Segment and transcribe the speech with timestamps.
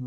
[0.00, 0.06] In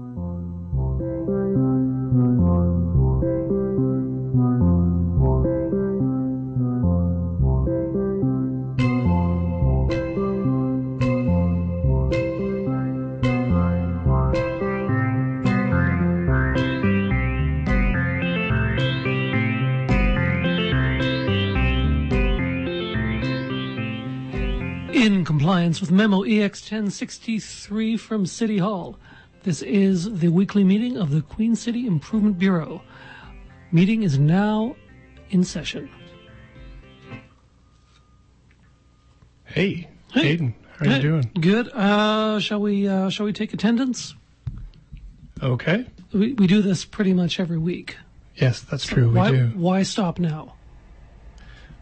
[25.25, 28.97] compliance with Memo EX 1063 from City Hall,
[29.43, 32.82] this is the weekly meeting of the Queen City Improvement Bureau.
[33.72, 34.76] Meeting is now
[35.30, 35.90] in session.
[39.46, 40.38] Hey, Hey.
[40.38, 41.32] Aiden, how are you doing?
[41.40, 41.70] Good.
[41.70, 42.88] Uh, shall we?
[42.88, 44.13] Uh, shall we take attendance?
[45.41, 45.85] Okay.
[46.13, 47.98] We, we do this pretty much every week.
[48.35, 49.10] Yes, that's true.
[49.10, 49.32] We why?
[49.32, 49.48] do.
[49.55, 50.55] Why stop now?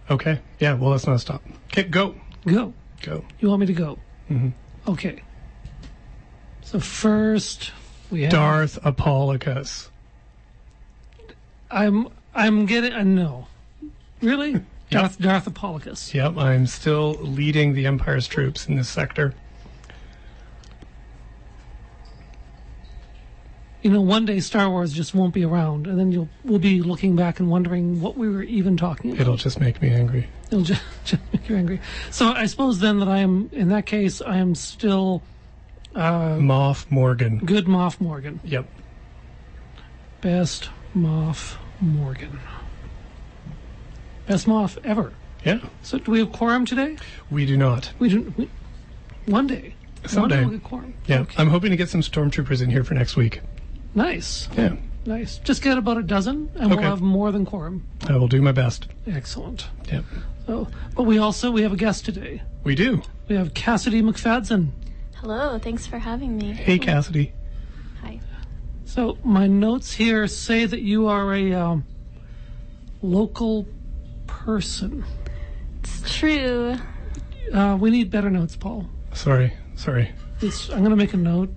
[0.10, 0.40] Okay.
[0.60, 0.74] Yeah.
[0.76, 1.44] Well, let's not stop.
[1.68, 2.74] Okay, go, Go.
[3.02, 3.24] go.
[3.40, 4.00] You want me to go?
[4.30, 4.50] Mm-hmm.
[4.92, 5.22] Okay.
[6.70, 7.72] So first
[8.12, 8.32] we have.
[8.32, 9.90] Darth Apollicus.
[11.72, 12.10] I'm.
[12.36, 12.94] I'm getting.
[12.94, 13.48] Uh, no.
[14.22, 14.62] Really?
[14.92, 16.14] Darth Darth Apollicus.
[16.14, 19.34] Yep, I'm still leading the Empire's troops in this sector.
[23.82, 26.84] You know, one day Star Wars just won't be around, and then you'll we'll be
[26.84, 29.22] looking back and wondering what we were even talking about.
[29.22, 30.28] It'll just make me angry.
[30.52, 31.82] It'll just, just make you angry.
[32.12, 35.24] So I suppose then that I am, in that case, I am still
[36.00, 37.40] uh, Moff Morgan.
[37.40, 38.40] good Moff Morgan.
[38.44, 38.66] Yep.
[40.22, 42.40] Best Moff Morgan.
[44.28, 45.14] Best Moff ever.
[45.46, 45.60] Yeah.
[45.82, 46.98] So do we have quorum today?
[47.32, 47.92] We do not.
[48.00, 48.34] We do.
[48.38, 48.50] We,
[49.26, 49.76] one day.
[50.02, 50.38] One Someday.
[50.42, 50.94] day we'll quorum.
[51.08, 51.20] Yeah.
[51.22, 51.36] Okay.
[51.42, 53.42] I'm hoping to get some stormtroopers in here for next week.
[53.96, 54.48] Nice.
[54.58, 54.76] Yeah.
[55.06, 55.38] Nice.
[55.40, 56.82] Just get about a dozen, and Okay.
[56.82, 57.86] we'll have more than quorum.
[58.08, 58.88] I will do my best.
[59.08, 59.68] Excellent.
[59.92, 60.04] Yep.
[60.46, 62.42] So, but we also we have a guest today.
[62.64, 63.02] We do.
[63.28, 64.70] We have Cassidy McFadden.
[65.22, 66.54] Hello, thanks for having me.
[66.54, 67.34] Hey, Cassidy.
[68.02, 68.22] Hi.
[68.86, 71.86] So my notes here say that you are a um,
[73.02, 73.68] local
[74.28, 75.04] person.
[75.84, 76.78] It's true.
[77.54, 78.90] Uh, we need better notes, Paul.
[79.14, 79.52] Sorry.
[79.76, 80.10] Sorry.
[80.40, 81.54] It's, I'm going to make a note.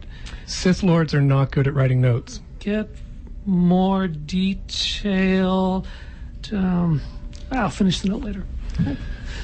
[0.47, 2.41] Sith Lords are not good at writing notes.
[2.59, 2.89] Get
[3.47, 5.87] more detail.
[6.51, 7.01] Um,
[7.53, 8.45] I'll finish the note later.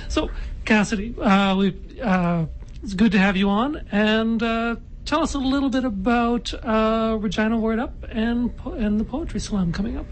[0.09, 0.29] So,
[0.65, 2.47] Cassidy, uh, we uh,
[2.83, 7.17] it's good to have you on, and uh, tell us a little bit about uh,
[7.19, 10.07] Regina Word Up and po- and the poetry slam coming up.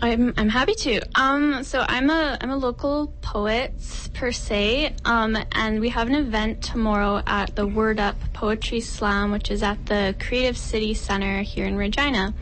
[0.00, 1.00] I'm I'm happy to.
[1.20, 3.72] Um, so I'm a I'm a local poet
[4.14, 4.94] per se.
[5.04, 9.62] Um, and we have an event tomorrow at the Word Up Poetry Slam, which is
[9.62, 12.34] at the Creative City Center here in Regina.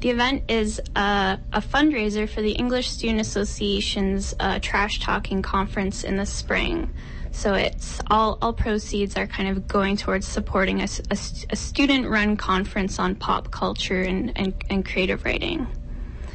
[0.00, 6.02] The event is a, a fundraiser for the English Student Association's uh, Trash Talking Conference
[6.04, 6.90] in the spring.
[7.32, 13.14] So it's all all proceeds are kind of going towards supporting a student-run conference on
[13.14, 15.66] pop culture and, and, and creative writing.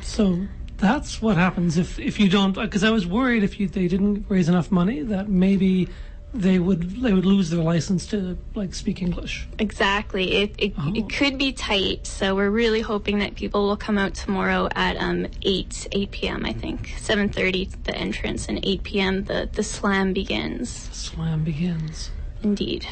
[0.01, 0.47] So
[0.77, 2.53] that's what happens if if you don't.
[2.53, 5.89] Because I was worried if you they didn't raise enough money that maybe
[6.37, 9.47] they would they would lose their license to like speak English.
[9.57, 10.41] Exactly.
[10.43, 10.91] It it, Oh.
[10.93, 14.97] it could be tight, so we're really hoping that people will come out tomorrow at
[14.97, 16.45] um eight eight p.m.
[16.45, 19.23] I think seven thirty the entrance and eight p.m.
[19.23, 20.89] the the slam begins.
[20.89, 22.11] The Slam begins.
[22.43, 22.85] Indeed.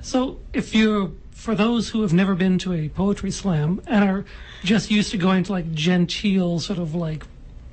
[0.00, 4.24] So, if you're, for those who have never been to a poetry slam and are
[4.64, 7.22] just used to going to like genteel sort of like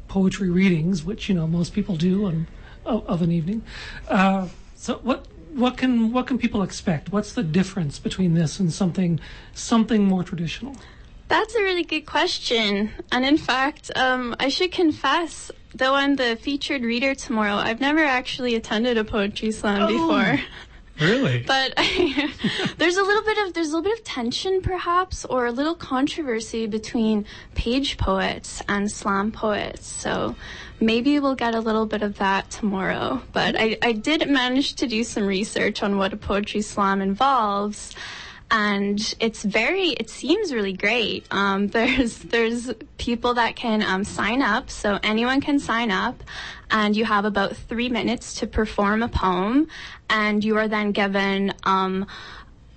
[0.07, 2.47] poetry readings, which you know most people do on
[2.85, 3.63] of, of an evening,
[4.07, 4.49] uh,
[4.79, 7.11] so what what can what can people expect?
[7.11, 9.19] What's the difference between this and something
[9.53, 10.75] something more traditional?
[11.27, 12.91] That's a really good question.
[13.11, 18.03] And in fact, um, I should confess, though I'm the featured reader tomorrow, I've never
[18.03, 19.87] actually attended a poetry slam Oh.
[19.87, 20.39] before.
[20.99, 21.39] Really?
[21.47, 21.73] but
[22.77, 25.75] there's a little bit of there's a little bit of tension perhaps or a little
[25.75, 29.87] controversy between page poets and slam poets.
[29.87, 30.35] So
[30.79, 33.21] maybe we'll get a little bit of that tomorrow.
[33.33, 37.93] But I, I did manage to do some research on what a poetry slam involves
[38.51, 41.27] and it's very it seems really great.
[41.31, 44.69] Um, there's there's people that can um, sign up.
[44.69, 46.23] So anyone can sign up
[46.71, 49.67] and you have about three minutes to perform a poem.
[50.09, 52.07] And you are then given um,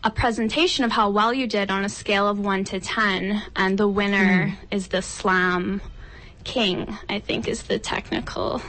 [0.04, 3.78] a presentation of how well you did on a scale of 1 to 10 and
[3.78, 5.80] the winner is the slam
[6.42, 8.60] king i think is the technical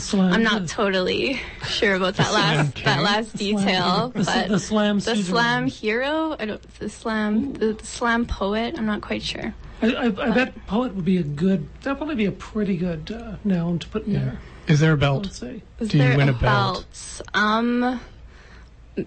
[0.00, 0.32] slam.
[0.32, 2.84] i'm not totally sure about that last king?
[2.84, 4.98] that last the slam- detail the, but the slam.
[4.98, 9.54] the slam hero i don't the slam the, the slam poet i'm not quite sure
[9.82, 11.66] I, I, I bet poet would be a good.
[11.82, 14.38] That'd probably be a pretty good uh, noun to put in there.
[14.68, 15.32] Is there a I would belt?
[15.32, 15.60] say.
[15.80, 17.20] is Do you win a a belt?
[17.34, 18.00] um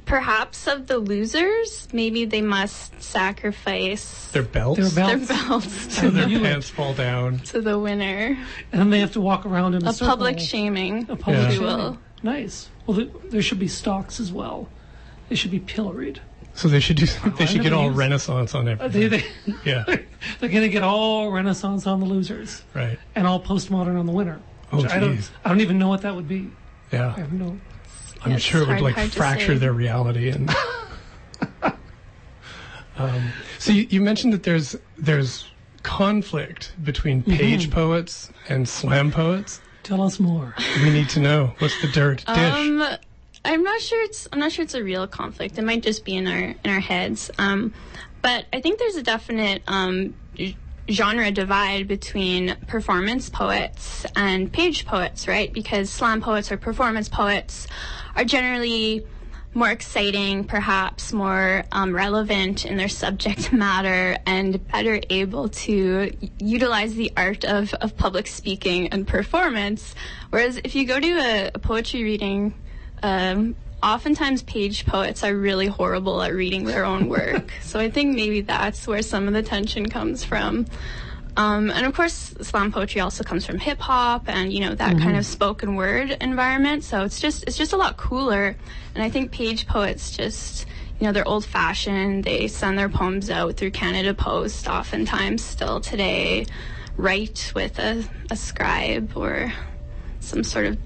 [0.06, 4.80] perhaps of the losers, maybe they must sacrifice Their belts?
[4.80, 5.28] Their their belts.
[5.48, 7.40] belts so their pants fall down.
[7.40, 8.38] to the winner.
[8.72, 10.08] And then they have to walk around in a, A circle.
[10.16, 11.04] public shaming.
[11.10, 11.50] A public Yeah.
[11.52, 11.98] shaming.
[12.24, 12.70] Nice.
[12.88, 14.70] Well, there, there should be stocks as well.
[15.30, 16.20] They should be pilloried.
[16.56, 17.06] So they should do.
[17.38, 19.10] They I should get all used- Renaissance on Uh, everything.
[19.10, 19.18] They,
[19.52, 22.98] they, Yeah, they're going to get all Renaissance on the losers right.
[23.14, 24.40] and all postmodern on the winner.
[24.72, 25.30] Oh, which I don't.
[25.44, 26.50] I don't even know what that would be.
[26.92, 27.60] I Yeah, have no.
[28.26, 30.30] I'm Yes, sure it would hard- like hard fracture their reality.
[30.30, 30.50] And
[32.98, 35.46] um, so you, you mentioned that there's there's
[35.84, 37.38] conflict between Mm-hmm.
[37.38, 39.62] page poets and slam poets.
[39.84, 40.56] Tell us more.
[40.82, 42.28] We need to know what's the dirt dish.
[42.38, 42.82] Um,
[43.44, 45.58] I'm not sure it's I'm not sure it's a real conflict.
[45.60, 47.30] It might just be in our in our heads.
[47.38, 47.74] Um,
[48.24, 50.16] but I think there's a definite um, g-
[50.90, 55.52] genre divide between performance poets and page poets, right?
[55.52, 57.68] Because slam poets or performance poets
[58.16, 59.06] are generally
[59.56, 66.94] more exciting, perhaps more um, relevant in their subject matter, and better able to utilize
[66.96, 69.96] the art of, of public speaking and performance.
[70.30, 72.54] Whereas if you go to a, a poetry reading,
[73.02, 73.56] um,
[73.86, 77.54] oftentimes page poets are really horrible at reading their own work.
[77.62, 80.66] so I think maybe that's where some of the tension comes from.
[81.38, 84.98] Um, and of course, slam poetry also comes from hip hop and you know that
[84.98, 86.84] kind of spoken word environment.
[86.84, 88.56] So it's just it's just a lot cooler.
[88.96, 90.66] And I think page poets just
[91.00, 92.24] you know they're old fashioned.
[92.24, 96.46] They send their poems out through Canada Post, oftentimes still today,
[96.96, 99.52] write with a, a scribe or
[100.22, 100.78] some sort of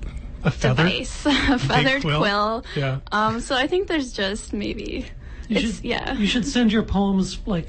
[0.44, 0.84] a feather.
[0.84, 2.20] device, a feathered quill?
[2.20, 2.66] quill.
[2.76, 3.00] Yeah.
[3.12, 5.06] Um, so I think there's just maybe
[5.48, 6.14] You it's should, yeah.
[6.14, 7.68] You should send your poems like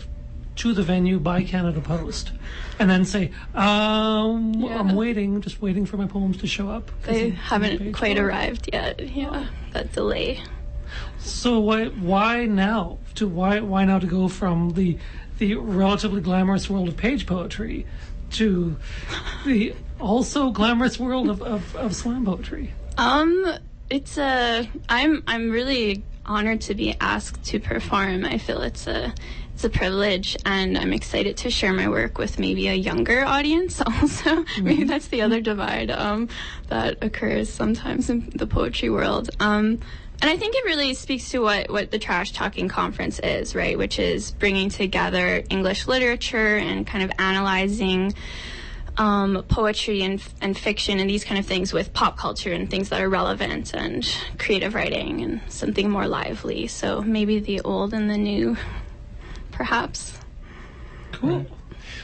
[0.56, 2.32] to the venue by Canada Post,
[2.78, 4.78] and then say, um, Yeah.
[4.78, 8.68] "I'm waiting, just waiting for my poems to show up." they haven't quite four." arrived
[8.72, 9.00] yet.
[9.08, 10.40] Yeah, that delay.
[11.18, 12.98] So why why now?
[13.16, 14.98] To why why now to go from the
[15.38, 17.86] the relatively glamorous world of page poetry
[18.32, 18.76] to
[19.46, 22.72] the also glamorous world of, of, of slam poetry?
[22.98, 23.54] Um,
[23.88, 24.68] it's a.
[24.88, 28.24] I'm I'm really honored to be asked to perform.
[28.24, 29.14] I feel it's a
[29.54, 33.82] it's a privilege, and I'm excited to share my work with maybe a younger audience.
[34.00, 36.28] Also, maybe that's the other divide um,
[36.68, 39.28] that occurs sometimes in the poetry world.
[39.38, 39.80] Um,
[40.22, 43.76] and I think it really speaks to what, what the Trash Talking Conference is, right?
[43.76, 48.14] Which is bringing together English literature and kind of analyzing
[49.00, 52.90] um, poetry and, and fiction and these kind of things with pop culture and things
[52.90, 54.06] that are relevant and
[54.38, 56.66] creative writing and something more lively.
[56.66, 58.58] So maybe the old and the new,
[59.52, 60.18] perhaps.
[61.12, 61.46] Cool.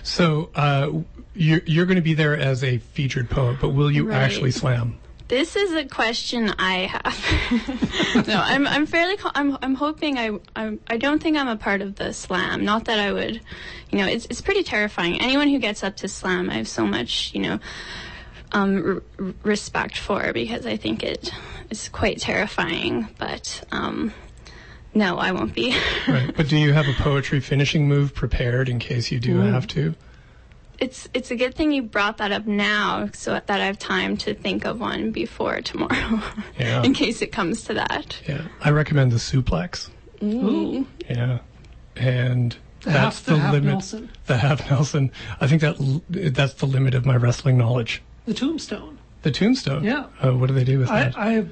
[0.03, 0.91] So uh,
[1.35, 4.17] you're you're going to be there as a featured poet, but will you Right.
[4.23, 4.99] actually slam?
[5.29, 8.27] This is a question I have.
[8.29, 11.83] no, I'm I'm fairly I'm I'm hoping I I'm, I don't think I'm a part
[11.83, 12.65] of the slam.
[12.65, 13.41] Not that I would,
[13.91, 15.21] you know, it's it's pretty terrifying.
[15.21, 17.61] Anyone who gets up to slam, I have so much, you know,
[18.53, 21.33] um, r- respect for because I think it
[21.71, 23.09] is quite terrifying.
[23.19, 24.13] But um,
[24.95, 25.77] no, I won't be.
[26.09, 26.33] Right.
[26.37, 29.97] But do you have a poetry finishing move prepared in case you do have to?
[30.79, 34.17] It's it's a good thing you brought that up now, so that I have time
[34.19, 36.23] to think of one before tomorrow,
[36.59, 36.83] Yeah.
[36.83, 38.19] in case it comes to that.
[38.29, 38.43] Yeah.
[38.61, 39.91] I recommend the suplex.
[40.23, 40.87] Ooh.
[41.09, 41.39] Yeah.
[41.97, 42.53] And
[42.83, 43.69] The that's half, the, the half limit.
[43.69, 44.11] Nelson.
[44.27, 45.11] The half Nelson.
[45.41, 46.03] I think that
[46.35, 48.03] that's the limit of my wrestling knowledge.
[48.27, 48.99] The tombstone.
[49.23, 49.85] The tombstone.
[49.85, 50.07] Yeah.
[50.23, 51.19] Uh, what do they do with I, that?
[51.19, 51.47] I,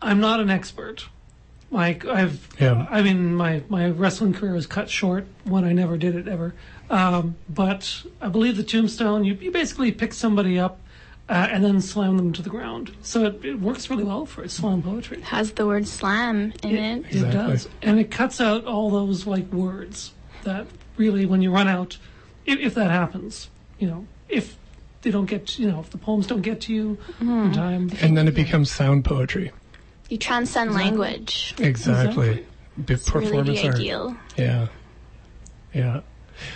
[0.00, 1.06] I'm not an expert.
[1.70, 2.86] Like I've, Yeah.
[2.90, 6.54] I mean, my my wrestling career was cut short when I never did it ever.
[6.90, 10.80] Um, but I believe the tombstone, you, you basically pick somebody up
[11.28, 12.92] uh, and then slam them to the ground.
[13.02, 15.18] So it, it works really well for slam poetry.
[15.18, 16.98] It has the word slam in it.
[17.00, 17.30] It Exactly.
[17.32, 20.12] does, and it cuts out all those like words
[20.44, 20.66] that
[20.96, 21.98] really, when you run out,
[22.46, 24.56] if, if that happens, you know, if
[25.02, 28.16] they don't get, you know, if the poems don't get to you in time, and
[28.16, 29.52] then it becomes sound poetry.
[30.08, 30.90] You transcend Exactly.
[30.90, 31.54] language.
[31.58, 32.46] Exactly.
[32.82, 33.74] Bit It's really performance the art.
[33.76, 34.16] ideal.
[34.38, 34.68] Yeah.
[35.74, 36.00] Yeah.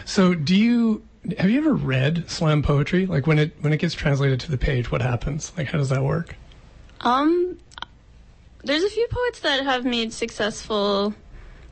[0.04, 1.02] So do you
[1.38, 3.06] have you ever read slam poetry?
[3.06, 5.52] Like when it when it gets translated to the page, what happens?
[5.56, 6.36] Like how does that work?
[7.00, 7.58] Um,
[8.64, 11.14] there's a few poets that have made successful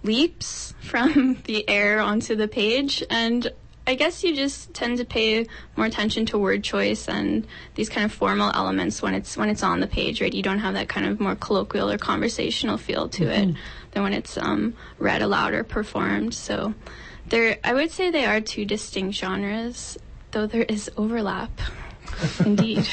[0.03, 3.51] leaps from the air onto the page, and
[3.87, 8.05] I guess you just tend to pay more attention to word choice and these kind
[8.05, 10.33] of formal elements when it's when it's on the page, right?
[10.33, 13.55] You don't have that kind of more colloquial or conversational feel to it
[13.91, 16.35] than when it's um, read aloud or performed.
[16.35, 16.75] So,
[17.31, 19.99] there, I would say they are two distinct genres,
[20.33, 21.51] though there is overlap.
[22.45, 22.87] Indeed.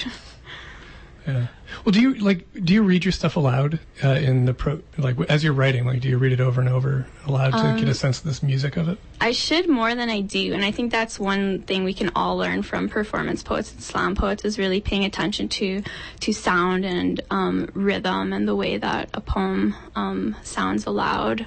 [1.28, 1.48] Yeah.
[1.84, 2.48] Well, do you like?
[2.54, 4.82] Do you read your stuff aloud uh, in the pro?
[4.98, 7.90] Like as you're writing, like do you read it over and over aloud to get
[7.90, 8.98] a sense of this music of it?
[9.20, 12.38] I should more than I do, and I think that's one thing we can all
[12.38, 15.84] learn from performance poets and slam poets is really paying attention to
[16.22, 21.46] to sound and um, rhythm and the way that a poem um, sounds aloud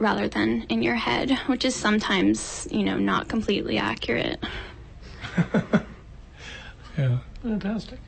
[0.00, 4.42] rather than in your head, which is sometimes you know not completely accurate.
[6.98, 7.18] Yeah.
[7.42, 7.98] Fantastic.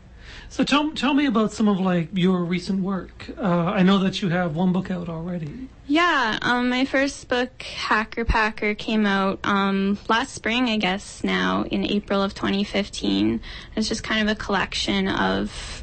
[0.49, 3.31] So tell tell me about some of like your recent work.
[3.39, 5.69] Uh, I know that you have one book out already.
[5.87, 11.65] Yeah, um, my first book, Hacker Packer, came out um, last spring, I guess, now
[11.65, 13.41] in April of 2015.
[13.77, 15.83] It's just kind of a collection of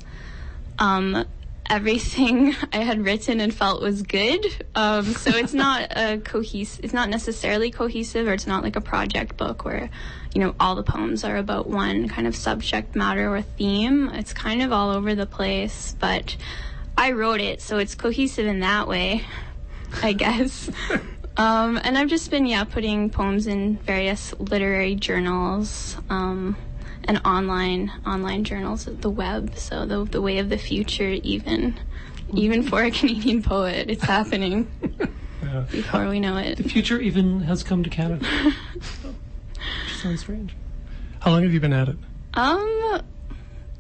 [0.78, 1.26] um,
[1.70, 4.46] everything I had written and felt was good.
[4.76, 8.82] Um, so it's not a cohesive, it's not necessarily cohesive, or it's not like a
[8.82, 9.90] project book where,
[10.34, 14.10] you know, all the poems are about one kind of subject matter or theme.
[14.10, 16.36] It's kind of all over the place, but
[16.98, 19.24] I wrote it, so it's cohesive in that way,
[20.02, 20.70] I guess.
[21.38, 25.96] Um, and I've just been, yeah, putting poems in various literary journals.
[26.10, 26.58] Um,
[27.10, 29.58] and online online journals, the web.
[29.58, 31.78] So the the way of the future, even
[32.34, 34.68] even for a Canadian poet, it's happening
[35.42, 35.66] Yeah.
[35.72, 36.58] before we know it.
[36.58, 38.24] The future even has come to Canada.
[40.02, 40.56] Sounds strange.
[41.20, 41.98] How long have you been at it?
[42.36, 43.02] Um,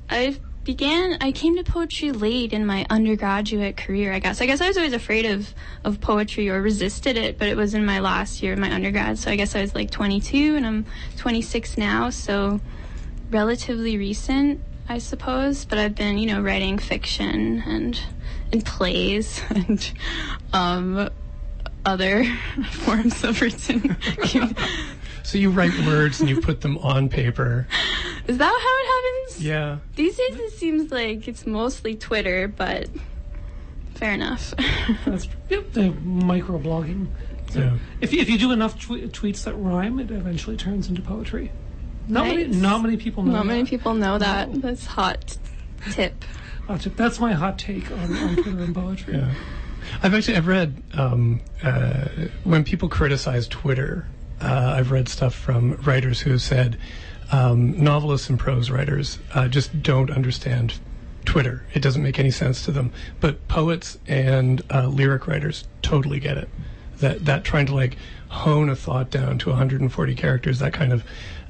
[0.09, 1.17] I began.
[1.21, 4.11] I came to poetry late in my undergraduate career.
[4.11, 4.41] I guess.
[4.41, 7.75] I guess I was always afraid of of poetry or resisted it, but it was
[7.75, 9.19] in my last year of my undergrad.
[9.19, 10.85] So I guess I was like 22, and I'm
[11.17, 12.09] 26 now.
[12.09, 12.59] So
[13.29, 15.65] relatively recent, I suppose.
[15.65, 17.99] But I've been, you know, writing fiction and
[18.51, 19.91] and plays and
[20.53, 21.09] um
[21.85, 22.25] other
[22.71, 23.95] forms of written.
[25.21, 27.67] So you write words and you put them on paper.
[28.25, 29.45] Is that how it happens?
[29.45, 29.77] Yeah.
[29.95, 32.89] These days it seems like it's mostly Twitter, but
[33.93, 34.55] fair enough.
[35.05, 37.09] That's yep, the microblogging.
[37.51, 37.77] So Yeah.
[38.01, 41.51] if you, if you do enough tw- tweets that rhyme, it eventually turns into poetry.
[42.09, 43.33] Not many, not many people know.
[43.33, 43.69] Not many that.
[43.69, 44.61] people know that.
[44.61, 45.37] That's hot
[45.91, 46.25] tip.
[46.67, 46.95] Hot tip.
[46.95, 49.15] That's my hot take on, on Twitter and poetry.
[49.15, 49.33] Yeah.
[50.01, 52.05] I've actually I've read um, uh,
[52.43, 54.07] when people criticize Twitter.
[54.41, 56.77] Uh, I've read stuff from writers who have said
[57.31, 60.79] um, novelists and prose writers uh, just don't understand
[61.25, 61.63] Twitter.
[61.73, 62.91] It doesn't make any sense to them.
[63.19, 66.49] But poets and uh, lyric writers totally get it.
[66.97, 67.97] That that trying to like
[68.29, 71.03] hone a thought down to 140 characters, that kind of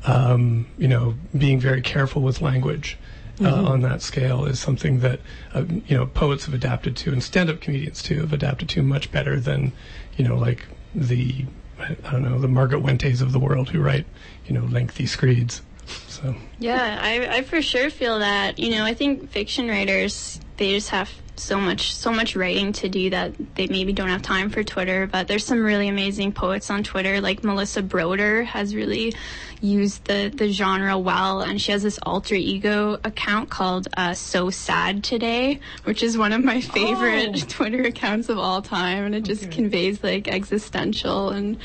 [0.06, 2.98] um, you know being very careful with language
[3.42, 5.20] uh, on that scale is something that
[5.54, 9.12] uh, you know poets have adapted to, and stand-up comedians too have adapted to much
[9.12, 9.72] better than
[10.18, 11.46] you know like the
[11.80, 14.06] I I don't know the Margaret Wentes of the world who write
[14.46, 15.62] you know lengthy screeds.
[16.08, 18.60] So Yeah, I, I for sure feel that.
[18.60, 22.90] You know, I think fiction writers they just have so much so much writing to
[22.90, 25.08] do that they maybe don't have time for Twitter.
[25.08, 29.16] But there's some really amazing poets on Twitter, like Melissa Broder has really
[29.62, 34.50] used the the genre well, and she has this alter ego account called uh, So
[34.50, 37.46] Sad Today, which is one of my favorite Oh.
[37.50, 39.56] Twitter accounts of all time, and it just Okay.
[39.56, 41.58] conveys like existential and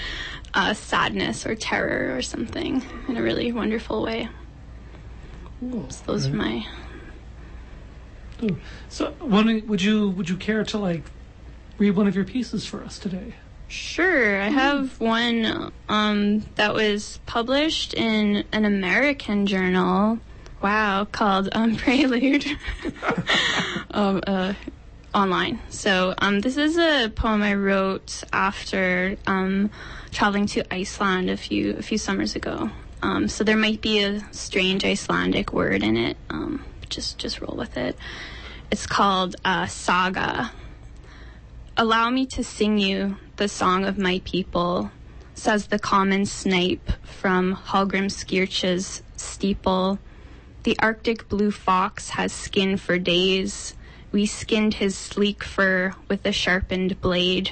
[0.54, 4.28] uh, sadness or terror or something in a really wonderful way.
[5.60, 6.64] So those are my
[8.88, 11.02] So, one, would you would you care to like
[11.78, 13.34] read one of your pieces for us today?
[13.68, 20.18] Sure, I have one um, that was published in an American journal.
[20.62, 22.46] Wow, called um, Prelude.
[23.90, 24.54] um, uh,
[25.14, 25.60] online.
[25.70, 29.70] So um, this is a poem I wrote after um,
[30.10, 32.70] traveling to Iceland a few a few summers ago.
[33.02, 36.16] Um, so there might be a strange Icelandic word in it.
[36.94, 37.98] Just just roll with it.
[38.70, 40.52] It's called uh, Saga.
[41.76, 44.92] Allow me to sing you the song of my people,
[45.34, 49.98] says the common snipe from Hallgrimskirkja's steeple.
[50.62, 53.74] The Arctic blue fox has skin for days.
[54.12, 57.50] We skinned his sleek fur with a sharpened blade.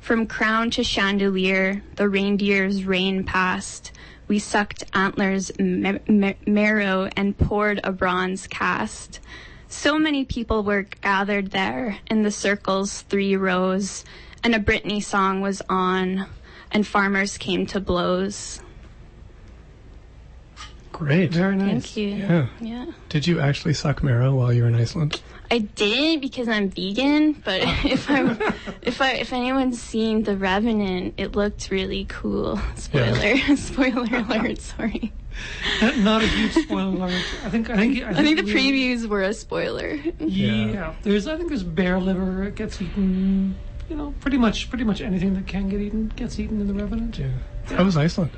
[0.00, 3.90] From crown to chandelier, the reindeer's reign passed.
[4.28, 9.20] We sucked antlers' ma- ma- marrow and poured a bronze cast.
[9.68, 14.04] So many people were gathered there in the circle's three rows,
[14.42, 16.26] and a Britney song was on,
[16.72, 18.60] and farmers came to blows.
[20.92, 21.30] great.
[21.30, 21.70] Very nice.
[21.92, 22.08] Thank you.
[22.08, 22.46] Yeah.
[22.60, 22.86] Yeah.
[23.10, 25.20] Did you actually suck marrow while you were in Iceland?
[25.50, 27.80] I didn't because I'm vegan, but oh.
[27.84, 28.36] if I
[28.82, 32.58] if I if anyone's seen The Revenant, it looked really cool.
[32.76, 34.60] Spoiler, spoiler alert.
[34.60, 35.12] Sorry.
[35.82, 37.24] Not- Not a huge spoiler alert.
[37.44, 39.94] I think I think I think the previews were a spoiler.
[40.18, 40.52] Yeah.
[40.66, 40.94] Yeah.
[41.02, 43.54] there's I think there's bear liver it gets eaten.
[43.88, 46.74] You know, pretty much pretty much anything that can get eaten gets eaten in the
[46.74, 47.18] Revenant.
[47.18, 47.28] Yeah.
[47.66, 48.30] How was Iceland?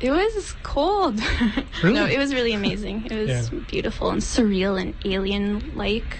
[0.00, 1.20] It was cold.
[1.82, 1.94] Really?
[1.94, 3.04] no, it was really amazing.
[3.06, 3.58] It was Yeah.
[3.68, 5.74] beautiful and surreal and alien-like.
[5.76, 6.16] Like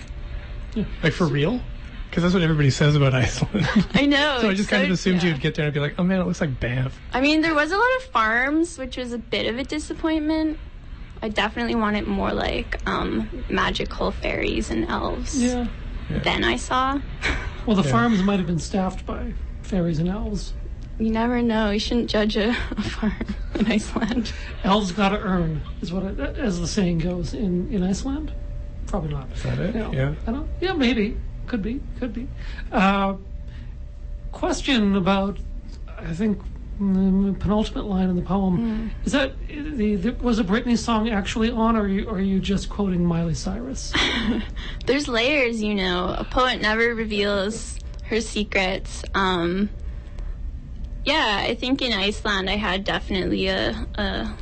[1.13, 1.61] for real?
[2.09, 3.69] Because that's what everybody says about Iceland.
[3.95, 4.39] I know.
[4.41, 5.31] so I just kind of assumed yeah.
[5.31, 6.99] you'd get there and be like, oh man, it looks like Banff.
[7.13, 10.59] I mean, there was a lot of farms, which was a bit of a disappointment.
[11.23, 15.69] I definitely wanted more like um, magical fairies and elves Yeah.
[16.09, 16.99] than I saw.
[17.67, 17.91] Well, the Yeah.
[17.93, 20.55] farms might have been staffed by fairies and elves.
[20.99, 21.71] You never know.
[21.71, 23.13] You shouldn't judge a, a farm
[23.55, 24.33] in Iceland.
[24.65, 28.33] Elves gotta earn, is what it, as the saying goes in in Iceland.
[28.91, 29.31] Probably not.
[29.33, 29.75] Is that it?
[29.77, 30.15] No, Yeah.
[30.27, 30.49] I don't.
[30.61, 31.17] Yeah, maybe.
[31.47, 31.81] Could be.
[32.01, 32.27] Could be.
[32.73, 33.15] Uh,
[34.33, 35.39] question about.
[35.97, 36.41] I think
[36.81, 41.51] the penultimate line in the poem is that the, the was a Britney song actually
[41.51, 43.93] on, or are you, or are you just quoting Miley Cyrus?
[44.87, 46.15] There's layers, you know.
[46.19, 49.05] A poet never reveals her secrets.
[49.15, 49.69] Um,
[51.05, 54.35] yeah, I think in Iceland I had definitely a, a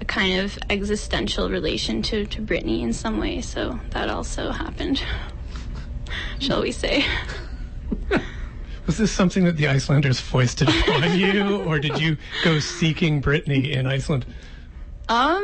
[0.00, 5.02] a kind of existential relation to to Britney in some way, so that also happened.
[6.40, 7.04] Shall we say?
[8.86, 13.70] Was this something that the Icelanders foisted upon you, or did you go seeking Britney
[13.70, 14.26] in Iceland?
[15.08, 15.42] Um,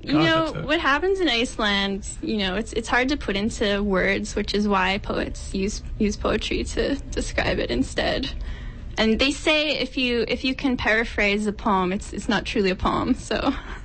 [0.00, 2.08] you God, know a- what happens in Iceland.
[2.22, 6.16] You know, it's it's hard to put into words, which is why poets use use
[6.16, 8.32] poetry to describe it instead.
[8.98, 12.70] And they say if you if you can paraphrase a poem, it's it's not truly
[12.70, 13.14] a poem.
[13.14, 13.54] So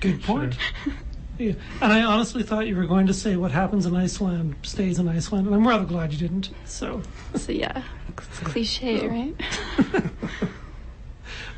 [0.00, 0.56] Good point.
[1.38, 1.54] Yeah.
[1.80, 5.08] And I honestly thought you were going to say what happens in Iceland stays in
[5.08, 6.50] Iceland, and I'm rather glad you didn't.
[6.66, 7.02] So,
[7.34, 9.34] so yeah, it's cliche, right?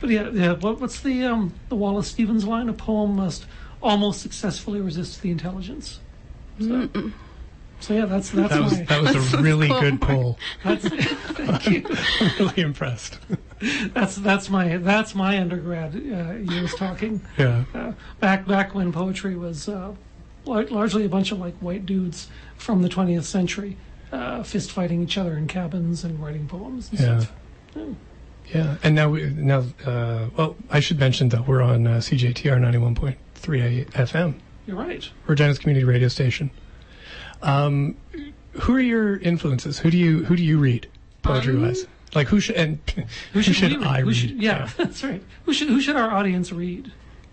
[0.01, 0.53] but yeah, yeah.
[0.53, 2.69] What, what's the um, the Wallace Stevens line?
[2.69, 3.47] A poem must
[3.83, 6.01] almost successfully resist the intelligence.
[6.61, 6.89] So,
[7.81, 10.39] so yeah, that's that's That was my that was a really good poll.
[10.63, 11.85] that's thank you.
[12.21, 13.19] I'm really impressed.
[13.95, 17.21] That's that's my that's my undergrad uh, years talking.
[17.39, 17.65] Yeah.
[17.75, 19.95] uh, back back when poetry was uh,
[20.45, 23.77] lar- largely a bunch of like white dudes from the 20th century,
[24.13, 26.91] uh, fist fighting each other in cabins and writing poems.
[26.91, 27.19] And Yeah.
[27.21, 27.33] stuff.
[28.55, 32.61] Yeah, and now we now uh, well, I should mention that we're on uh, CJTR
[32.61, 34.35] ninety one point three FM,
[34.67, 35.09] You're right.
[35.27, 36.51] Regina's community radio station.
[37.43, 37.97] Um,
[38.53, 39.79] who are your influences?
[39.79, 40.89] Who do you who do you read
[41.23, 41.87] poetry wise?
[42.15, 42.79] Like who should and
[43.33, 43.87] who should, we read?
[43.87, 44.17] I Who read?
[44.17, 45.23] should- yeah, that's right.
[45.45, 46.93] Who should who should our audience read?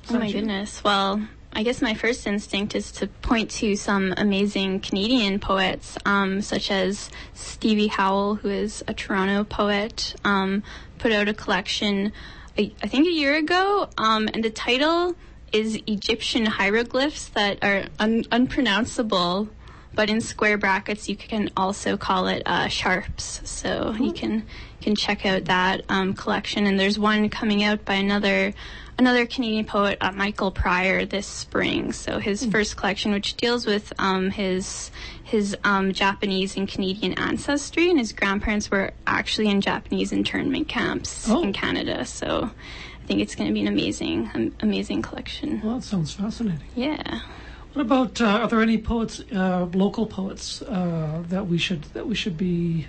[0.10, 0.34] Oh my Essentially.
[0.42, 0.84] goodness.
[0.84, 1.22] Well,
[1.54, 6.72] I guess my first instinct is to point to some amazing Canadian poets, um, such
[6.72, 10.64] as Stevie Howell, who is a Toronto poet, um,
[10.98, 12.14] put out a collection,
[12.58, 15.16] I, I think a year ago, um, and the title
[15.52, 19.50] is Egyptian hieroglyphs that are un- unpronounceable.
[19.94, 23.42] But in square brackets, you can also call it uh, sharps.
[23.44, 24.48] So you can
[24.82, 26.66] can check out that um, collection.
[26.68, 28.54] And there's one coming out by another
[29.00, 31.92] another Canadian poet, uh, Michael Prior, this spring.
[31.92, 34.92] So his first collection, which deals with um, his
[35.24, 41.30] his um, Japanese and Canadian ancestry, and his grandparents were actually in Japanese internment camps
[41.30, 41.42] Oh.
[41.42, 42.06] in Canada.
[42.06, 42.50] So
[43.02, 45.62] I think it's going to be an amazing, um, amazing collection.
[45.64, 46.62] Well, that sounds fascinating.
[46.76, 47.22] Yeah.
[47.74, 52.06] What about uh, are there any poets, uh, local poets, uh, that we should that
[52.06, 52.88] we should be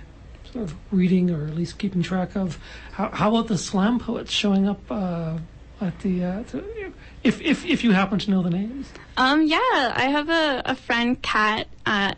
[0.55, 2.59] of reading or at least keeping track of?
[2.93, 5.37] How, how about the slam poets showing up uh,
[5.81, 6.43] at the, uh,
[7.23, 8.87] if if if you happen to know the names?
[9.17, 9.57] Um, yeah,
[9.95, 12.13] I have a, a friend, Kat uh,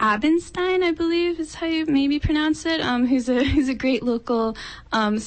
[0.00, 2.80] Abenstein, I believe is how you maybe pronounce it.
[2.80, 4.56] Um, who's a who's a great local
[4.92, 5.18] um,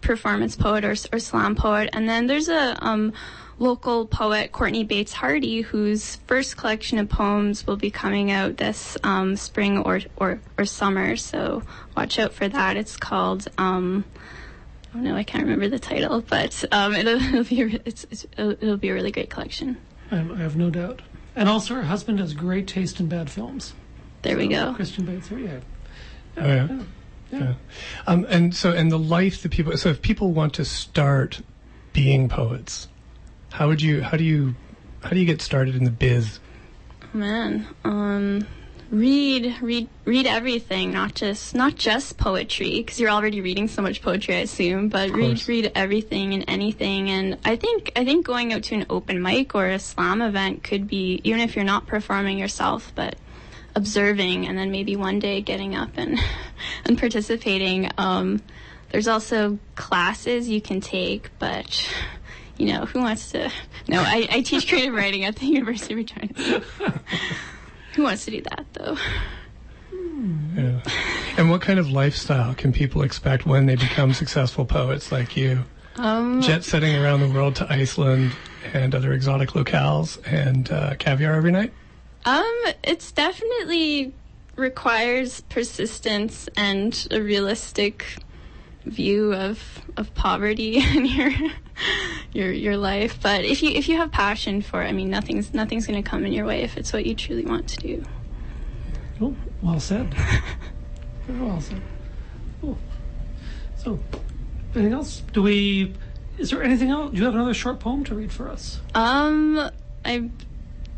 [0.00, 1.90] performance poet or, or slam poet.
[1.92, 3.12] And then there's a um,
[3.58, 8.96] local poet, Courtney Bates Hardy, whose first collection of poems will be coming out this
[9.02, 11.16] um, spring or, or or summer.
[11.16, 11.62] So
[11.96, 12.76] watch out for that.
[12.76, 13.48] It's called.
[13.58, 14.04] Um,
[14.96, 18.24] Oh no, I can't remember the title, but um, it'll, it'll be a, it's, it's,
[18.32, 19.76] it'll, it'll be a really great collection.
[20.10, 21.02] I, I have no doubt.
[21.34, 23.74] And also, her husband has great taste in bad films.
[24.22, 24.72] There we go.
[24.72, 25.30] Christian Bates.
[25.30, 25.60] Yeah.
[26.38, 26.82] Oh, yeah.
[27.30, 27.54] Yeah.
[28.06, 31.42] Um, and so, and the life that people, so if people want to start
[31.92, 32.88] being poets,
[33.56, 34.54] how would you, how do you,
[35.02, 36.40] how do you get started in the biz?
[37.14, 38.46] Man, um,
[38.90, 44.02] read, read, read everything, not just not just poetry, because you're already reading so much
[44.02, 44.90] poetry, I assume.
[44.90, 47.08] But read, read everything and anything.
[47.08, 50.62] And I think I think going out to an open mic or a slam event
[50.62, 53.16] could be, even if you're not performing yourself, but
[53.74, 56.18] observing and then maybe one day getting up and
[56.84, 57.90] and participating.
[57.96, 58.42] Um,
[58.90, 61.88] there's also classes you can take, but
[62.58, 63.50] you know, who wants to?
[63.88, 66.62] No, I, I teach creative writing at the University of Regina.
[67.94, 68.96] who wants to do that though?
[70.54, 70.80] Yeah.
[71.36, 75.64] And what kind of lifestyle can people expect when they become successful poets like you?
[75.96, 78.32] Um, Jet setting around the world to Iceland
[78.72, 81.72] and other exotic locales and uh, caviar every night?
[82.24, 84.12] Um, it's definitely
[84.56, 88.16] requires persistence and a realistic
[88.86, 89.60] view of
[89.96, 91.30] of poverty in your
[92.32, 93.18] your your life.
[93.20, 96.08] But if you if you have passion for it, I mean, nothing's nothing's going to
[96.08, 98.04] come in your way if it's what you truly want to do.
[99.20, 100.14] Oh, well said.
[101.26, 101.80] Very well said.
[102.60, 102.78] Cool.
[103.76, 103.98] So,
[104.74, 105.22] anything else?
[105.32, 105.94] Do we?
[106.38, 107.12] Is there anything else?
[107.12, 108.80] Do you have another short poem to read for us?
[108.94, 109.70] Um,
[110.04, 110.30] I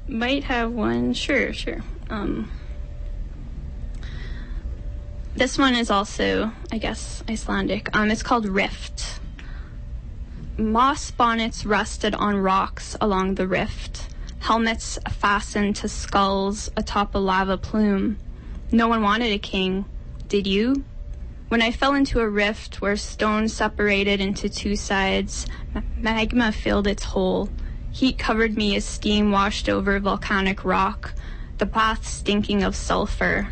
[0.09, 1.15] might have one.
[1.15, 1.81] Sure, sure.
[2.11, 2.51] Um,
[5.37, 7.95] this one is also, I guess, Icelandic.
[7.97, 9.21] Um, it's called Rift.
[10.57, 14.09] Moss bonnets rusted on rocks along the rift.
[14.41, 18.19] Helmets fastened to skulls atop a lava plume.
[18.73, 19.85] No one wanted a king.
[20.27, 20.85] Did you?
[21.49, 26.87] When I fell into a rift where stone separated into two sides, ma- magma filled
[26.87, 27.49] its hole.
[27.91, 31.15] Heat covered me as steam washed over volcanic rock,
[31.59, 33.49] the path stinking of sulfur.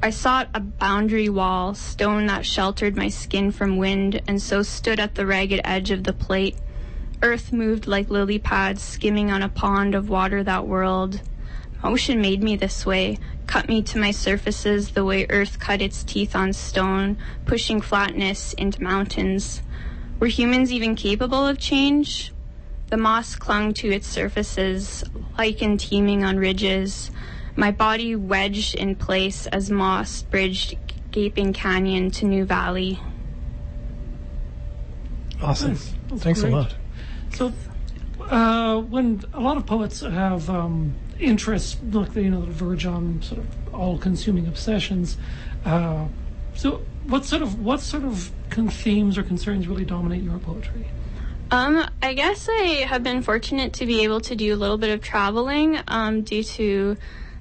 [0.00, 5.00] I sought a boundary wall, stone that sheltered my skin from wind, and so stood
[5.00, 6.56] at the ragged edge of the plate.
[7.20, 11.20] Earth moved like lily pads skimming on a pond of water that whirled.
[11.82, 16.04] Motion made me this way, cut me to my surfaces the way earth cut its
[16.04, 19.62] teeth on stone, pushing flatness into mountains.
[20.20, 22.32] Were humans even capable of change?
[22.86, 25.02] The moss clung to its surfaces,
[25.36, 27.10] lichen teeming on ridges,
[27.58, 30.76] my body wedged in place as moss bridged
[31.10, 33.00] gaping canyon to new valley.
[35.42, 35.72] Awesome.
[35.72, 35.92] Nice.
[36.18, 36.52] Thanks great.
[36.52, 36.74] a lot.
[37.34, 37.52] So,
[38.20, 42.86] uh, when a lot of poets have um, interests, like they, you know, that verge
[42.86, 45.16] on sort of all-consuming obsessions.
[45.64, 46.06] Uh,
[46.54, 50.86] so, what sort of what sort of con- themes or concerns really dominate your poetry?
[51.50, 54.90] Um, I guess I have been fortunate to be able to do a little bit
[54.90, 56.96] of traveling um, due to,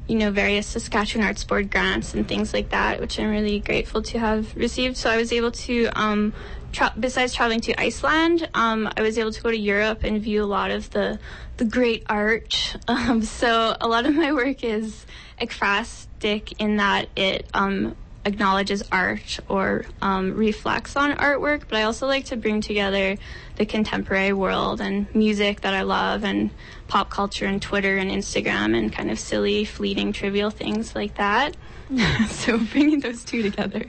[0.08, 4.02] you know, various Saskatchewan Arts Board grants and things like that, which I'm really grateful
[4.04, 4.98] to have received.
[4.98, 6.34] So I was able to, um,
[6.72, 10.44] tra- besides traveling to Iceland, um, I was able to go to Europe and view
[10.44, 11.20] a lot of the
[11.58, 12.76] the great art.
[12.90, 15.06] Um, so a lot of my work is
[15.42, 22.08] ekphrastic in that it um, acknowledges art or um, reflects on artwork, but I also
[22.08, 23.18] like to bring together
[23.56, 26.52] the contemporary world and music that I love and
[26.88, 31.56] pop culture and Twitter and Instagram and kind of silly, fleeting, trivial things like that.
[32.28, 33.86] so bringing those two together.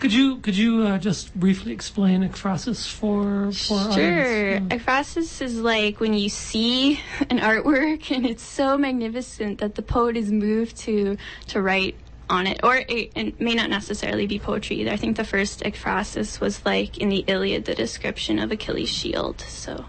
[0.00, 4.56] Could you could you uh, just briefly explain ekphrasis for for Sure.
[4.56, 4.72] audience?
[4.72, 10.16] Ekphrasis is like when you see an artwork and it's so magnificent that the poet
[10.16, 11.16] is moved to
[11.48, 11.94] to write
[12.30, 14.90] on it, or it, it may not necessarily be poetry either.
[14.90, 19.40] I think the first ekphrasis was like in the Iliad, the description of Achilles' shield.
[19.42, 19.86] So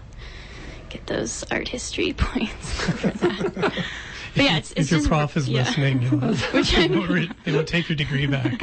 [0.90, 3.84] get those art history points for that.
[4.32, 5.64] But yeah, it's, if it's your just prof is yeah.
[5.64, 6.02] listening,
[6.52, 8.62] Which they, I won't re- they won't take your degree back.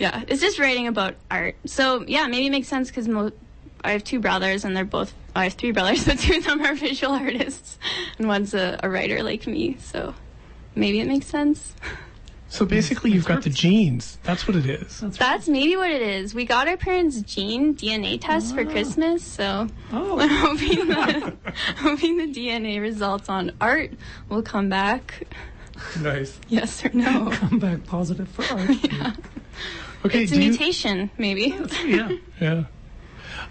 [0.00, 1.54] yeah, it's just writing about art.
[1.66, 3.30] So yeah, maybe it makes sense because mo-
[3.84, 5.14] I have two brothers and they're both.
[5.36, 7.78] I have three brothers, but two of them are visual artists,
[8.18, 9.76] and one's a, a writer like me.
[9.78, 10.16] So
[10.74, 11.74] maybe it makes sense.
[12.50, 14.18] So basically, you've got the genes.
[14.24, 14.98] That's what it is.
[15.00, 16.34] That's That's maybe what it is.
[16.34, 21.32] We got our parents' gene DNA test for Christmas, so I'm oh, hoping the
[21.76, 23.92] hoping the DNA results on art
[24.28, 25.28] will come back.
[26.02, 26.38] Nice.
[26.48, 27.30] Yes or no?
[27.30, 29.16] come back positive for art.
[30.04, 30.24] Okay.
[30.24, 31.56] It's a do you, mutation, maybe.
[31.86, 32.16] yeah.
[32.40, 32.64] yeah.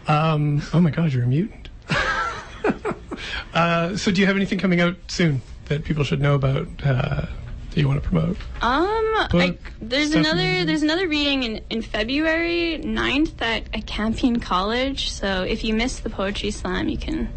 [0.08, 1.70] Um, oh my God, you're a mutant.
[3.54, 7.28] uh, so, do you have anything coming out soon that people should know about uh,
[7.72, 8.38] that you want to promote?
[8.62, 14.40] Um, I, there's stuff another there's another reading in, in February 9th at, at Campion
[14.40, 15.12] College.
[15.12, 17.30] So if you miss the poetry slam, you can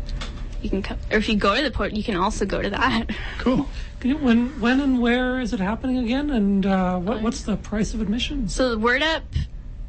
[0.62, 2.70] you can co- or if you go to the poet, you can also go to
[2.70, 3.10] that.
[3.38, 3.68] Cool.
[4.02, 6.30] When when and where is it happening again?
[6.30, 8.48] And uh, what what's the price of admission?
[8.48, 9.22] So the Word Up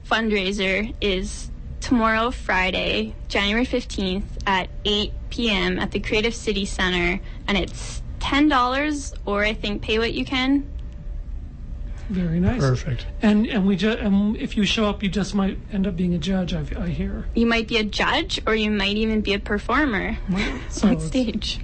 [0.07, 1.49] fundraiser is
[1.81, 5.79] tomorrow, Friday, January 15th at 8 p.m.
[5.79, 10.23] at the Creative City Center, and it's ten dollars, or I think pay what you
[10.25, 10.69] can.
[12.09, 12.59] Very nice.
[12.59, 13.05] Perfect.
[13.21, 16.13] And and we just and if you show up, you just might end up being
[16.13, 16.53] a judge.
[16.53, 17.25] I, I hear.
[17.35, 20.17] You might be a judge, or you might even be a performer
[20.69, 21.59] So on stage.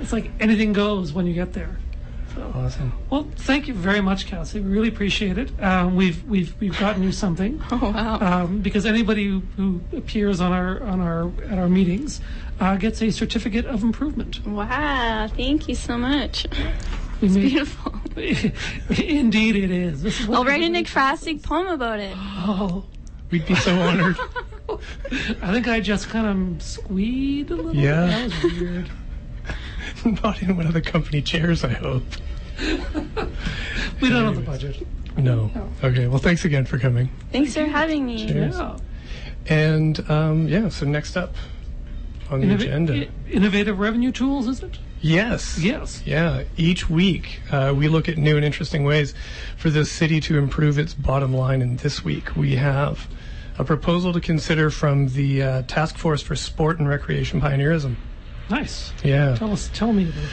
[0.00, 1.78] it's like anything goes when you get there.
[2.54, 2.92] Awesome.
[3.10, 4.60] Well, thank you very much, Cassie.
[4.60, 5.50] We really appreciate it.
[5.62, 7.62] Um, we've we've we've gotten you something.
[7.70, 8.44] Oh wow.
[8.44, 12.20] um, because anybody who, who appears on our on our at our meetings
[12.60, 14.44] uh, gets a certificate of improvement.
[14.46, 15.28] wow.
[15.36, 16.46] Thank you so much.
[17.20, 17.94] We made- Beautiful.
[18.98, 20.02] Indeed, it is.
[20.02, 22.12] This is I'll write a everybody- ekphrastic poem about it.
[22.16, 22.84] Oh,
[23.30, 24.18] We'd be so honored.
[25.42, 27.74] I think I just kind of squeed a little.
[27.74, 28.06] Yeah.
[28.06, 28.90] that was weird.
[30.22, 32.02] Not in one of the company chairs, I hope.
[34.00, 34.86] We don't have the budget.
[35.16, 35.50] No.
[35.82, 36.08] Okay.
[36.08, 37.08] Well, thanks again for coming.
[37.32, 38.26] Thanks for having me.
[38.26, 38.56] Cheers.
[38.58, 38.76] Yeah.
[39.46, 41.34] And um, yeah, so next up
[42.32, 42.94] on the Innov- agenda.
[42.94, 44.78] i- innovative revenue tools, is it?
[45.00, 45.58] yes.
[45.58, 46.02] Yes.
[46.06, 46.44] Yeah.
[46.56, 49.14] Each week, uh, we look at new and interesting ways
[49.56, 51.60] for the city to improve its bottom line.
[51.62, 53.08] And this week, we have
[53.58, 57.96] a proposal to consider from the uh, Task Force for Sport and Recreation Pioneerism.
[58.50, 58.92] Nice.
[59.04, 59.34] Yeah.
[59.36, 59.70] Tell us.
[59.74, 60.30] Tell me about it.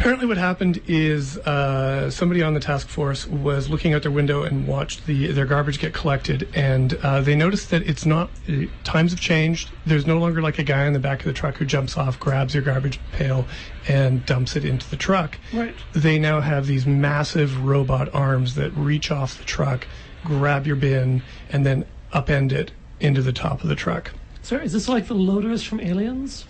[0.00, 4.44] Apparently, what happened is uh, somebody on the task force was looking out their window
[4.44, 8.30] and watched the their garbage get collected, and uh, they noticed that it's not.
[8.48, 9.70] Uh, times have changed.
[9.84, 12.18] There's no longer like a guy in the back of the truck who jumps off,
[12.18, 13.44] grabs your garbage pail,
[13.88, 15.36] and dumps it into the truck.
[15.52, 15.74] Right.
[15.92, 19.86] They now have these massive robot arms that reach off the truck,
[20.24, 21.84] grab your bin, and then
[22.14, 24.12] upend it into the top of the truck.
[24.42, 26.46] Sorry, is this like the loaders from Aliens?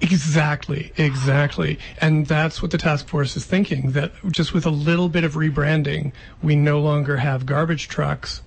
[0.00, 1.78] Exactly, exactly.
[2.00, 5.34] And that's what the task force is thinking that just with a little bit of
[5.34, 8.42] rebranding, we no longer have garbage trucks,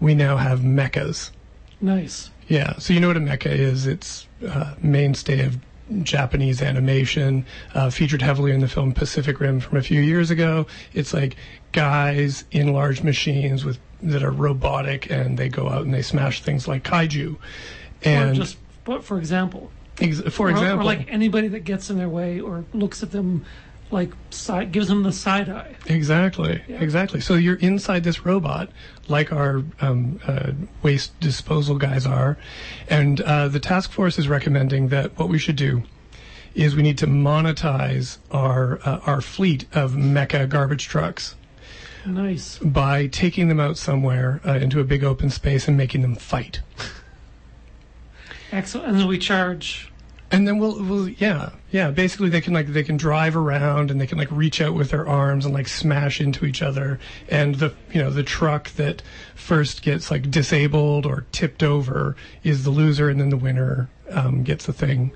[0.00, 1.30] we now have mechas.
[1.80, 2.30] Nice.
[2.48, 3.86] Yeah, so you know what a mecha is?
[3.86, 5.58] It's uh, mainstay of
[6.02, 10.66] Japanese animation, uh, featured heavily in the film Pacific Rim from a few years ago.
[10.92, 11.36] It's like
[11.72, 16.42] guys in large machines with that are robotic, and they go out and they smash
[16.42, 17.34] things like kaiju.
[17.34, 17.38] or
[18.02, 22.08] And just, but for example, ex- for example, or like anybody that gets in their
[22.08, 23.44] way or looks at them,
[23.90, 25.76] like side, gives them the side eye.
[25.86, 27.20] Exactly, exactly.
[27.20, 28.70] So you're inside this robot,
[29.08, 30.52] like our um, uh,
[30.82, 32.36] waste disposal guys are,
[32.88, 35.84] and uh, the task force is recommending that what we should do
[36.54, 41.34] is we need to monetize our uh, our fleet of mecha garbage trucks
[42.06, 42.58] Nice.
[42.58, 46.60] by taking them out somewhere uh, into a big open space and making them fight.
[48.54, 48.88] Excellent.
[48.90, 49.90] And then we charge.
[50.30, 51.90] And then we'll, we'll, yeah, yeah.
[51.90, 54.90] Basically, they can like they can drive around and they can like reach out with
[54.90, 56.98] their arms and like smash into each other.
[57.28, 59.02] And the you know the truck that
[59.34, 64.42] first gets like disabled or tipped over is the loser, and then the winner um,
[64.44, 65.12] gets the thing.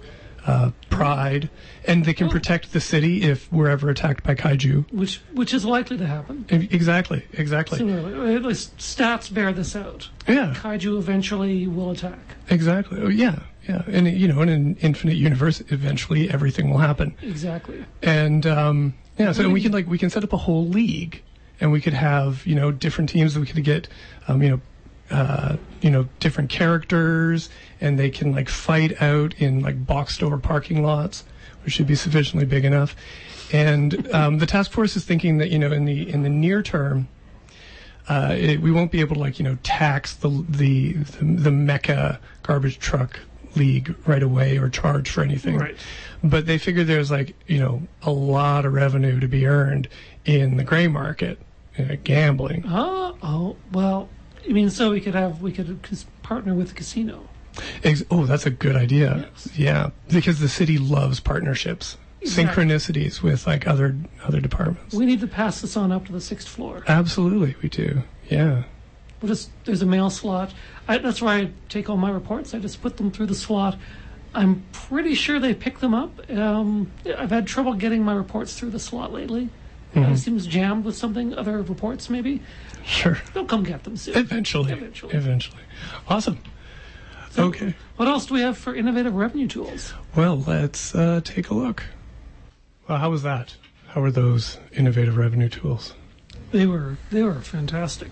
[0.49, 1.51] Uh, pride,
[1.85, 4.91] and they can protect the city if we're ever attacked by kaiju.
[4.91, 6.47] Which which is likely to happen.
[6.49, 7.77] Exactly, exactly.
[7.77, 10.09] Similarly, at least stats bear this out.
[10.27, 12.19] Yeah, Kaiju eventually will attack.
[12.49, 12.99] exactly.
[12.99, 13.83] Oh, yeah, yeah.
[13.89, 17.15] And you know, in an infinite universe, eventually everything will happen.
[17.21, 17.85] Exactly.
[18.03, 21.23] and um, yeah, so we can like we can set up a whole league,
[21.61, 23.35] and we could have you know different teams.
[23.35, 23.87] That we could get
[24.29, 24.61] um, you know
[25.11, 27.49] uh, you know different characters,
[27.81, 31.25] and they can like fight out in like box store parking lots,
[31.65, 32.95] which should be sufficiently big enough.
[33.53, 36.63] And um, the task force is thinking that you know in the in the near
[36.63, 37.09] term.
[38.09, 41.51] Uh, it, we won't be able to like you know tax the the the, the
[41.51, 43.21] mecha garbage truck
[43.55, 45.77] league right away or charge for anything Right.
[46.25, 49.89] but they figure there's like you know a lot of revenue to be earned
[50.25, 51.39] in the gray market
[51.79, 54.09] uh, gambling Oh, oh, well,
[54.49, 55.79] I mean, so we could have, we could
[56.23, 57.29] partner with the casino.
[57.83, 59.59] Ex- oh that's a good idea Yes.
[59.59, 62.65] yeah because the city loves partnerships Exactly.
[62.65, 66.21] synchronicities with like other other departments We need to pass this on up to the
[66.21, 66.85] sixth floor.
[66.87, 68.63] absolutely we do yeah
[69.21, 70.55] We'll just, there's a mail slot.
[70.87, 72.55] I, that's where I take all my reports.
[72.55, 73.77] I just put them through the slot.
[74.33, 76.31] I'm pretty sure they pick them up.
[76.31, 79.49] Um, I've had trouble getting my reports through the slot lately.
[80.03, 80.13] Mm-hmm.
[80.13, 82.43] It seems jammed with something, other reports maybe.
[82.85, 84.17] sure They'll come get them soon.
[84.17, 85.15] eventually Eventually.
[85.15, 85.63] eventually
[86.09, 86.39] awesome
[87.39, 89.93] okay What else do we have for innovative revenue tools?
[90.17, 91.85] well let's uh, take a look
[92.89, 93.57] well how was that
[93.89, 95.95] how were those innovative revenue tools
[96.53, 98.09] They were they were fantastic.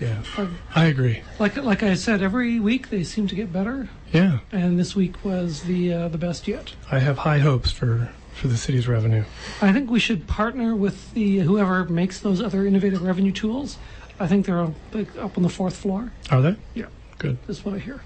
[0.00, 3.88] yeah Um, i agree Like like I said, every week they seem to get better,
[4.12, 6.74] yeah and this week was the uh, the best yet.
[6.90, 9.22] I have high hopes for, for the city's revenue.
[9.60, 13.76] I think we should partner with the whoever makes those other innovative revenue tools.
[14.18, 14.72] I think they're up,
[15.18, 16.10] up on the fourth floor.
[16.30, 16.56] Are they?
[16.74, 16.86] Yeah,
[17.18, 17.36] Good.
[17.46, 18.00] that's what I hear.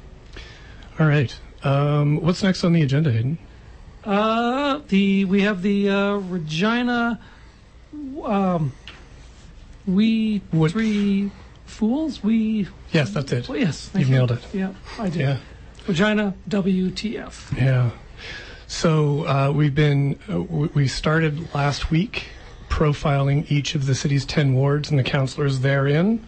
[0.99, 1.35] All right.
[1.63, 3.39] Um, what's next on the agenda, Hayden?
[4.05, 7.21] Uh, the we have the uh, Regina.
[8.23, 8.73] Um,
[9.87, 11.31] we What- three
[11.65, 12.23] fools.
[12.25, 13.49] We Yes, that's it.
[13.49, 14.15] well, yes, You've you.
[14.15, 14.41] nailed it.
[14.53, 15.21] Yeah, I did.
[15.21, 15.37] Yeah.
[15.87, 17.57] Regina WTF.
[17.57, 17.91] Yeah.
[18.67, 22.29] So uh, we've been uh, we started last week
[22.69, 26.25] profiling each of the city's 10 wards and the councillors therein.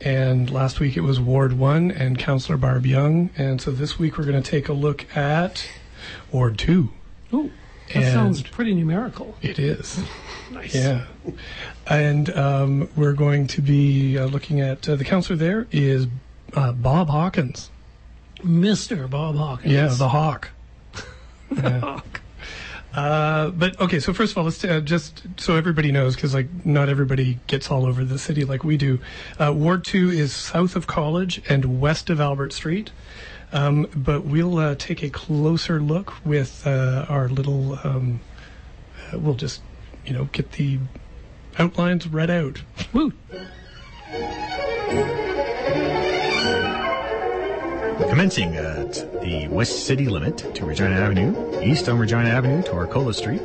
[0.00, 3.30] And last week it was Ward 1 and Councillor Barb Young.
[3.36, 5.66] And so this week we're going to take a look at
[6.30, 6.90] Ward 2.
[7.32, 7.50] Ooh,
[7.88, 9.36] that And- sounds pretty numerical.
[9.42, 10.00] It is.
[10.50, 10.74] Nice.
[10.74, 11.06] Yeah.
[11.86, 16.06] And um, we're going to be uh, looking at uh, the councillor there is
[16.52, 17.70] uh, Bob Hawkins.
[18.40, 19.08] Mr.
[19.08, 19.72] Bob Hawkins.
[19.72, 20.50] Yeah, the Hawk.
[21.56, 22.00] Yeah.
[22.94, 26.46] Uh, but okay, so first of all, let's uh, just so everybody knows, because like
[26.64, 29.00] not everybody gets all over the city like we do.
[29.36, 32.92] Uh, Ward two is south of College and west of Albert Street.
[33.52, 37.78] Um, but we'll uh, take a closer look with uh, our little.
[37.84, 38.20] Um,
[39.12, 39.60] uh, we'll just,
[40.04, 40.78] you know, get the
[41.58, 42.62] outlines read out.
[42.92, 43.12] Woo.
[47.98, 53.12] Commencing at the west city limit to Regina Avenue, east on Regina Avenue to Arcola
[53.14, 53.42] Street,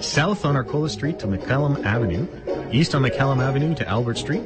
[0.00, 2.26] south on Arcola Street to McCallum Avenue,
[2.72, 4.44] east on McCallum Avenue to Albert Street,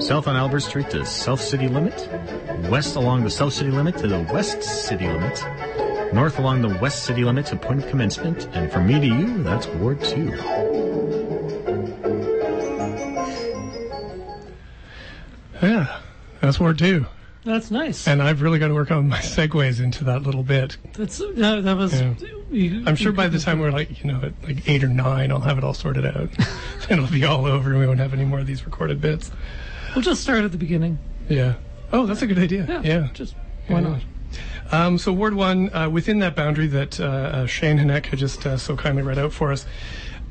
[0.00, 2.08] south on Albert Street to South City Limit,
[2.70, 5.44] west along the South City Limit to the West City Limit,
[6.12, 9.42] north along the West City Limit to Point of Commencement, and from me to you,
[9.42, 10.36] that's Ward 2.
[15.62, 16.00] Yeah,
[16.40, 17.06] that's Ward two.
[17.44, 18.06] That's nice.
[18.06, 20.76] And I've really got to work on my segues into that little bit.
[20.92, 21.98] That's uh, that was.
[21.98, 22.14] Yeah.
[22.50, 25.32] you- I'm sure by the time we're like, you know, at like eight or nine,
[25.32, 26.16] I'll have it all sorted out.
[26.16, 26.38] And
[26.90, 29.30] it'll be all over and we won't have any more of these recorded bits.
[29.94, 30.98] we'll just start at the beginning.
[31.28, 31.54] Yeah.
[31.92, 32.66] Oh, that's a good idea.
[32.68, 32.82] Yeah.
[32.82, 33.08] Yeah.
[33.14, 33.34] Just
[33.68, 33.88] why Yeah.
[33.88, 34.00] not?
[34.72, 38.46] Um, so Ward 1, uh, within that boundary that uh, uh, Shane Hanek had just
[38.46, 39.66] uh, so kindly read out for us,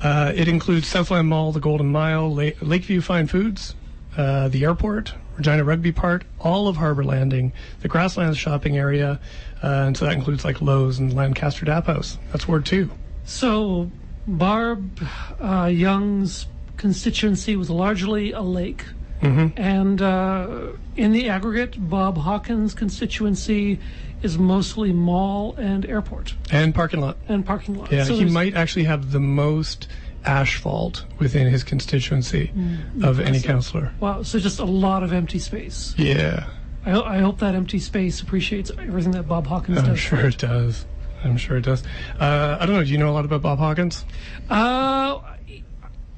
[0.01, 3.75] uh, it includes Southland Mall, the Golden Mile, La- Lakeview Fine Foods,
[4.15, 9.19] uh, the airport, Regina Rugby Park, all of Harbor Landing, the Grasslands shopping area,
[9.63, 12.17] uh, and so that includes like Lowe's and Lancaster Taphouse.
[12.32, 12.91] That's Ward 2.
[13.23, 13.89] So,
[14.28, 15.02] Barb
[15.39, 18.84] uh, Young's constituency was largely a lake.
[19.21, 19.60] Mm-hmm.
[19.62, 23.80] And uh, in the aggregate, Bob Hawkins' constituency
[24.21, 27.17] is mostly mall and airport And parking lot.
[27.30, 27.91] and parking lot.
[27.91, 29.88] Yeah, So he might actually have the most
[30.25, 33.91] asphalt within his constituency Mm, of any councillor.
[33.99, 35.93] Wow, so just a lot of empty space.
[35.97, 36.45] Yeah,
[36.86, 39.88] I, ho- I hope that empty space appreciates everything that Bob Hawkins does.
[39.89, 40.86] I'm sure it does.
[41.23, 41.84] I'm sure it does.
[42.19, 42.84] Uh, I don't know.
[42.84, 44.05] Do you know a lot about Bob Hawkins?
[44.49, 45.19] Uh,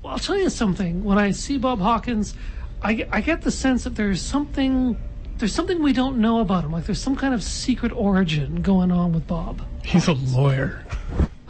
[0.03, 1.03] well, I'll tell you something.
[1.03, 2.35] When I see Bob Hawkins,
[2.83, 4.97] I, I get the sense that there's something
[5.37, 6.71] there's something we don't know about him.
[6.71, 9.63] Like there's some kind of secret origin going on with Bob.
[9.83, 10.85] He's a lawyer,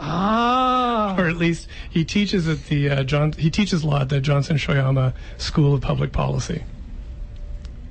[0.04, 3.32] Ah, or at least he teaches at the uh, John.
[3.32, 6.64] He teaches law at the Johnson Shoyama School of Public Policy,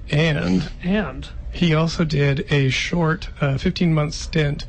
[0.09, 4.65] and and he also did a short, uh, 15 month stint,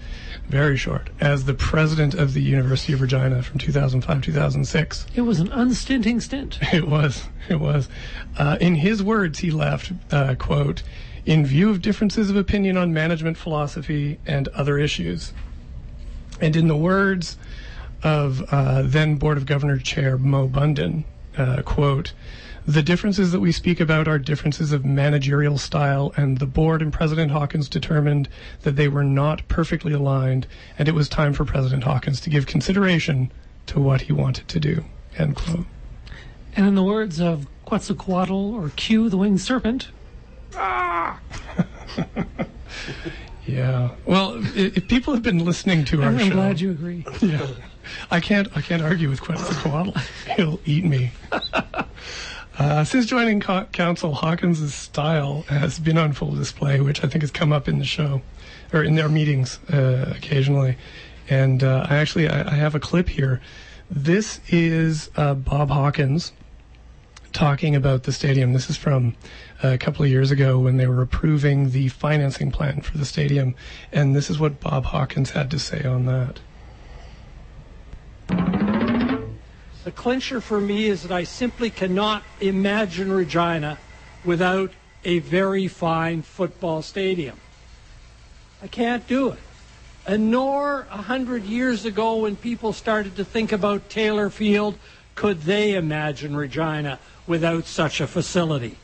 [0.49, 5.07] very short, as the president of the University of Regina from 2005 2006.
[5.15, 6.59] it was an unstinting stint.
[6.73, 7.29] It was.
[7.49, 7.89] It was.
[8.37, 10.83] Uh, in his words, he left, uh, quote,
[11.25, 15.33] in view of differences of opinion on management philosophy and other issues.
[16.43, 17.39] And in the words
[18.03, 21.05] of uh, then Board of Governor Chair Mo Bundon,
[21.39, 22.13] uh, quote,
[22.67, 26.93] the differences that we speak about are differences of managerial style, and the board and
[26.93, 28.29] President Hawkins determined
[28.63, 32.47] that they were not perfectly aligned, and it was time for President Hawkins to give
[32.47, 33.31] consideration
[33.67, 34.85] to what he wanted to do.
[35.17, 35.67] End quote.
[36.57, 39.91] And in the words of Quetzalcoatl or Q, the winged serpent,
[43.47, 43.91] Yeah.
[44.07, 47.05] Well, if people have been listening to our I'm show, glad you agree.
[47.21, 47.47] yeah,
[48.11, 48.49] I can't.
[48.57, 49.99] I can't argue with Quetzalcoatl.
[50.37, 51.13] He'll eat me.
[52.59, 57.23] Uh, since joining co- council, Hawkins' style has been on full display, which I think
[57.23, 58.21] has come up in the show
[58.75, 60.77] or in their meetings uh, occasionally.
[61.31, 63.41] And uh, I actually I, I have a clip here.
[63.91, 66.33] This is uh, Bob Hawkins
[67.33, 68.53] talking about the stadium.
[68.53, 69.17] This is from
[69.63, 73.55] a couple of years ago when they were approving the financing plan for the stadium,
[73.93, 76.41] and this is what Bob Hawkins had to say on that.
[79.85, 83.79] The clincher for me is that I simply cannot imagine Regina
[84.25, 84.71] without
[85.05, 87.39] a very fine football stadium.
[88.63, 89.41] I can't do it.
[90.07, 94.79] And nor a hundred years ago when people started to think about Taylor Field
[95.15, 98.79] could they imagine Regina without such a facility.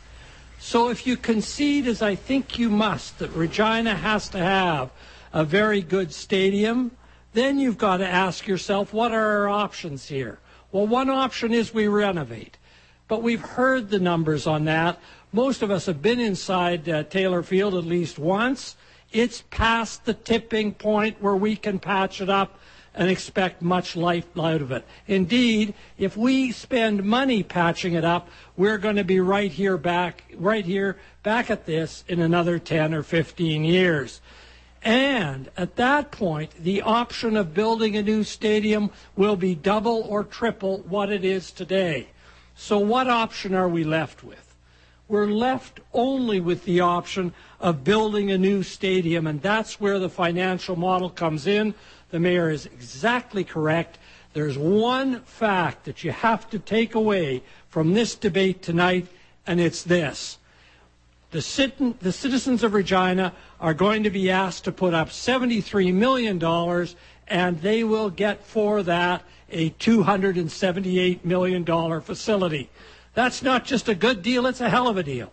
[0.69, 4.91] So if you concede, as I think you must, that Regina has to have
[5.33, 6.91] a very good stadium,
[7.33, 10.41] then you've got to ask yourself, what are our options here?
[10.71, 12.59] Well, one option is we renovate.
[13.09, 15.01] But we've heard the numbers on that.
[15.33, 18.77] Most of us have been inside uh, Taylor Field at least once.
[19.11, 22.59] It's past the tipping point where we can patch it up
[22.99, 24.85] and expect much life out of it.
[25.07, 30.25] Indeed, if we spend money patching it up, we're going to be right here back,
[30.37, 34.21] right here back at this in another 10 or 15 years.
[34.83, 40.25] And at that point, the option of building a new stadium will be double or
[40.25, 42.09] triple what it is today.
[42.57, 44.49] So what option are we left with?
[45.07, 50.11] We're left only with the option of building a new stadium, and that's where the
[50.11, 51.75] financial model comes in.
[52.11, 53.99] The mayor is exactly correct.
[54.33, 59.07] There's one fact that you have to take away from this debate tonight,
[59.47, 60.39] and it's this.
[61.31, 65.93] The, sit- the citizens of Regina are going to be asked to put up $73
[65.93, 66.43] million,
[67.27, 72.71] and they will get for that a $278 million facility.
[73.15, 75.33] That's not just a good deal, it's a hell of a deal.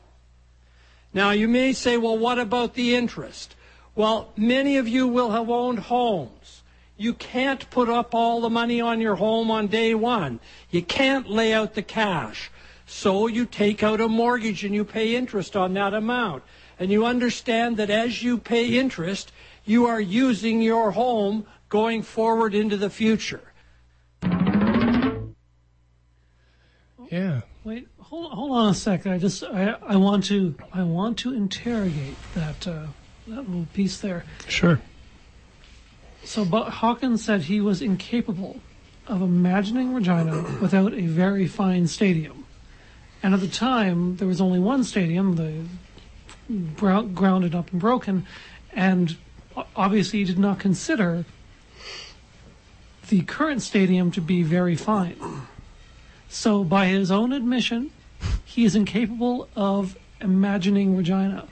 [1.13, 3.55] Now, you may say, well, what about the interest?
[3.95, 6.54] Well, many of you will have owned homes.
[6.97, 10.39] You can't put up all the money on your home on day one.
[10.69, 12.49] You can't lay out the cash.
[12.85, 16.43] So you take out a mortgage and you pay interest on that amount.
[16.79, 19.31] And you understand that as you pay interest,
[19.65, 23.41] you are using your home going forward into the future.
[27.11, 27.41] Yeah.
[27.63, 29.11] Wait, hold, hold on a second.
[29.13, 32.87] I just I, I want to I want to interrogate that uh,
[33.27, 34.23] that little piece there.
[34.47, 34.79] Sure.
[36.25, 38.59] So, but Hawkins said he was incapable
[39.07, 42.45] of imagining Regina without a very fine stadium.
[43.21, 45.63] And at the time, there was only one stadium, the
[46.51, 48.25] grou- grounded up and broken,
[48.73, 49.15] and
[49.75, 51.25] obviously he did not consider
[53.09, 55.15] the current stadium to be very fine.
[56.27, 57.91] So, by his own admission,
[58.43, 61.47] he is incapable of imagining Regina.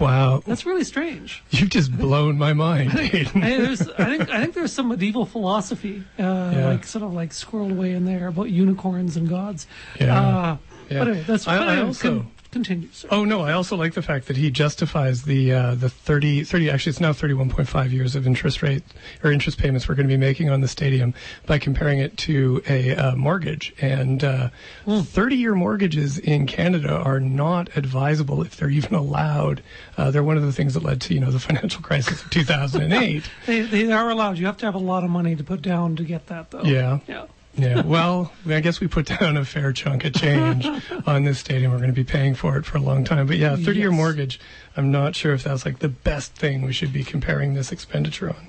[0.00, 0.42] Wow.
[0.46, 1.42] That's really strange.
[1.50, 2.90] You've just blown my mind.
[2.94, 7.30] I, there's, I think I think there's some medieval philosophy, uh, like sort of like
[7.30, 9.66] squirreled away in there about unicorns and gods.
[10.00, 10.18] Yeah.
[10.20, 10.56] Uh,
[10.88, 10.98] Yeah.
[10.98, 12.88] But anyway, that's I- I also- continue.
[12.92, 13.08] Sir.
[13.10, 13.42] Oh no!
[13.42, 17.00] I also like the fact that he justifies the uh, the 30, 30 Actually, it's
[17.00, 18.82] now thirty one point five years of interest rate
[19.22, 21.14] or interest payments we're going to be making on the stadium
[21.46, 23.74] by comparing it to a uh, mortgage.
[23.80, 24.50] And uh,
[24.86, 29.62] thirty year mortgages in Canada are not advisable if they're even allowed.
[29.96, 32.30] Uh, they're one of the things that led to you know the financial crisis of
[32.30, 33.30] two thousand and eight.
[33.46, 34.38] They they are allowed.
[34.38, 36.62] You have to have a lot of money to put down to get that, though.
[36.62, 37.00] Yeah.
[37.06, 37.26] Yeah.
[37.60, 40.66] Yeah, well, I guess we put down a fair chunk of change
[41.06, 41.72] on this stadium.
[41.72, 43.26] We're going to be paying for it for a long time.
[43.26, 43.96] But yeah, 30 year Yes.
[43.96, 44.40] mortgage,
[44.76, 48.30] I'm not sure if that's like the best thing we should be comparing this expenditure
[48.30, 48.48] on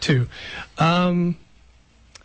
[0.00, 0.28] to.
[0.78, 1.36] Um,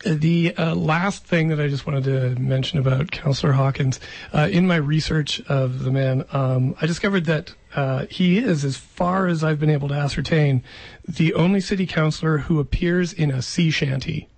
[0.04, 3.98] the uh, last thing that I just wanted to mention about Councillor Hawkins,
[4.32, 8.76] uh, in my research of the man, um, I discovered that uh, he is, as
[8.76, 10.62] far as I've been able to ascertain,
[11.06, 14.28] the only city councillor who appears in a sea shanty.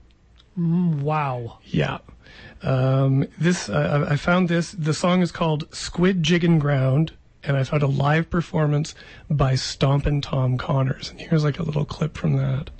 [0.60, 1.58] Wow.
[1.64, 1.98] Yeah.
[2.62, 4.72] Um, this uh, I I found this.
[4.72, 8.94] The song is called "Squid Jiggin' Ground," and I found a live performance
[9.30, 11.10] by Stompin' Tom Connors.
[11.10, 12.70] And here's like a little clip from that.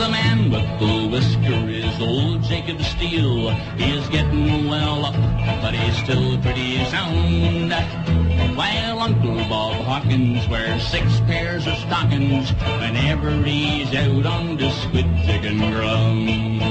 [0.00, 3.50] The man with the whisker is old Jacob Steele.
[3.76, 5.14] He is getting well up,
[5.60, 7.70] but he's still pretty sound.
[8.56, 15.04] While Uncle Bob Hawkins wears six pairs of stockings whenever he's out on the squid
[15.26, 16.62] jigging ground.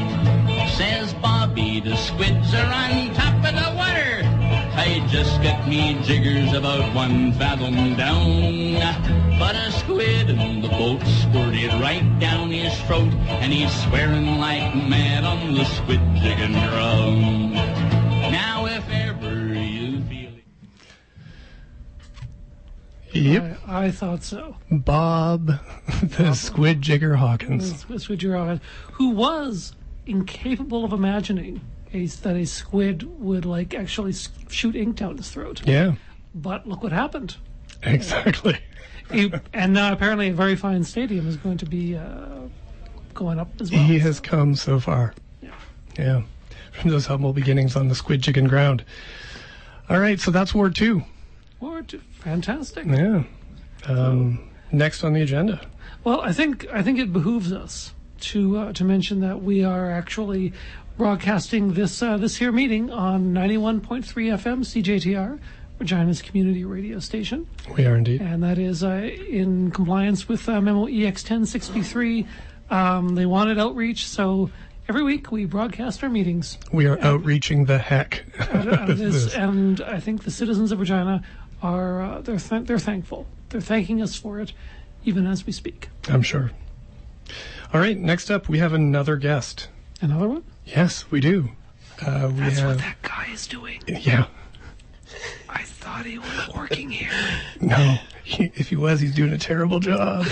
[0.71, 4.28] Says Bobby, the squids are on top of the water.
[4.75, 9.39] I just got me jiggers about one fathom down.
[9.39, 14.75] But a squid in the boat squirted right down his throat, and he's swearing like
[14.75, 17.53] mad on the squid jigging ground.
[17.53, 20.31] Now if ever you feel
[23.13, 23.15] it.
[23.15, 24.57] Yep, I, I thought so.
[24.69, 25.47] Bob,
[26.03, 27.71] the Squid Jigger Hawkins.
[27.71, 28.59] That's, that's what you're.
[28.93, 29.73] Who was
[30.05, 31.61] incapable of imagining
[31.93, 34.13] a, that a squid would like actually
[34.49, 35.61] shoot ink down his throat.
[35.65, 35.95] Yeah,
[36.35, 37.37] But look what happened.
[37.83, 38.57] exactly.
[39.53, 42.41] And now apparently a very fine stadium is going to be uh,
[43.15, 43.81] going up as well.
[43.81, 45.15] He has come so far.
[45.41, 45.49] Yeah.
[45.97, 46.21] Yeah,
[46.73, 48.85] from those humble beginnings on the Squid Jiggin' Ground.
[49.89, 51.01] All right, so that's War Two.
[51.59, 52.85] War t- fantastic.
[52.85, 53.23] Yeah.
[53.87, 55.59] Um, next on the agenda.
[56.03, 59.89] Well, I think I think it behooves us to uh, to mention that we are
[59.89, 60.53] actually
[61.03, 65.39] broadcasting this uh, this here meeting on 91.3 FM CJTR,
[65.79, 68.21] Regina's community radio station, We are indeed.
[68.21, 72.27] and that is uh, in compliance with uh, Memo EX 1063.
[72.69, 74.51] Um, they wanted outreach, so
[74.89, 76.57] every week we broadcast our meetings.
[76.73, 79.33] We are outreaching the heck out out of this, this.
[79.35, 81.23] and I think the citizens of Regina
[81.63, 83.25] are uh, they're th- they're thankful.
[83.49, 84.51] They're thanking us for it,
[85.05, 85.87] even as we speak.
[86.09, 86.51] I'm sure.
[87.73, 89.69] All right, next up, we have another guest.
[90.01, 90.43] Another one?
[90.75, 91.49] Yes, we do.
[92.05, 93.81] Uh, we That's have, what that guy is doing.
[93.87, 94.27] yeah.
[95.49, 97.11] I thought he was working here.
[97.59, 100.25] No, he, if he was, he's doing a terrible job.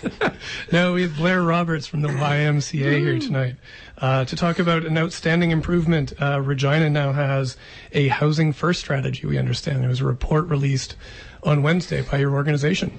[0.72, 3.54] no, we have Blair Roberts from the YMCA here tonight
[3.98, 6.12] uh, to talk about an outstanding improvement.
[6.20, 7.56] Uh, Regina now has
[7.92, 9.26] a housing first strategy.
[9.26, 10.96] We understand there was a report released
[11.44, 12.92] on Wednesday by your organization.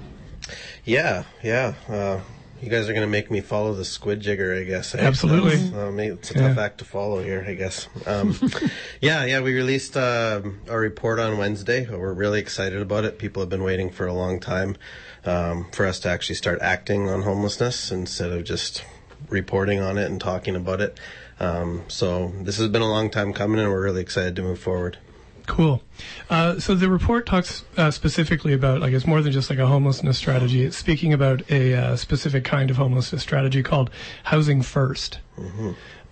[0.84, 1.74] Yeah, yeah.
[1.88, 2.20] Uh,
[2.62, 4.94] you guys are going to make me follow the squid jigger, I guess.
[4.94, 5.00] eh?
[5.00, 5.56] Absolutely.
[5.78, 6.62] Uh, maybe it's a tough Yeah.
[6.64, 7.88] act to follow here, I guess.
[8.06, 8.38] Um,
[9.00, 9.40] yeah, yeah.
[9.40, 11.86] We released um a report on Wednesday.
[11.90, 13.18] We're really excited about it.
[13.18, 14.76] People have been waiting for a long time
[15.24, 18.84] um, for us to actually start acting on homelessness instead of just
[19.28, 20.98] reporting on it and talking about it.
[21.40, 24.60] Um, so this has been a long time coming, and we're really excited to move
[24.60, 24.98] forward.
[25.46, 25.82] Cool.
[26.30, 29.66] Uh, so the report talks uh, specifically about, I guess, more than just like a
[29.66, 30.64] homelessness strategy.
[30.64, 33.90] It's speaking about a uh, specific kind of homelessness strategy called
[34.24, 35.18] housing 1st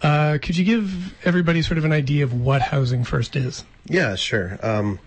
[0.03, 3.65] Uh, could you give everybody sort of an idea of what housing first is?
[3.85, 4.59] Yeah, sure.
[4.63, 4.99] Um,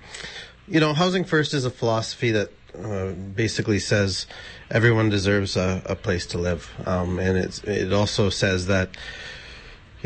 [0.68, 4.28] you know, housing first is a philosophy that uh, basically says
[4.70, 8.90] everyone deserves a, a place to live, um, and it's it also says that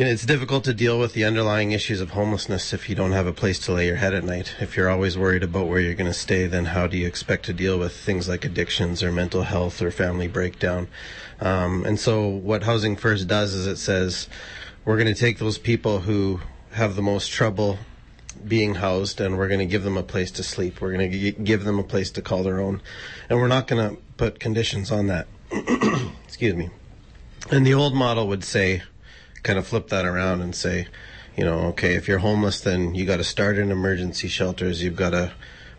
[0.06, 3.34] it's difficult to deal with the underlying issues of homelessness if you don't have a
[3.34, 4.54] place to lay your head at night.
[4.60, 7.45] If you're always worried about where you're going to stay, then how do you expect
[7.45, 10.88] to deal with things like addictions or mental health or family breakdown?
[11.41, 14.30] Um, and so, what Housing First does is it says
[14.86, 16.41] we're going to take those people who
[16.74, 17.80] have the most trouble
[18.48, 20.80] being housed and we're going to give them a place to sleep.
[20.80, 22.84] We're going to give them a place to call their own.
[23.30, 25.28] And we're not going to put conditions on that.
[26.28, 26.70] Excuse me.
[27.50, 28.84] And the old model would say,
[29.48, 30.88] kind of flip that around and say,
[31.38, 34.84] you know, okay, if you're homeless, then you got to start in emergency shelters.
[34.84, 35.32] You've got to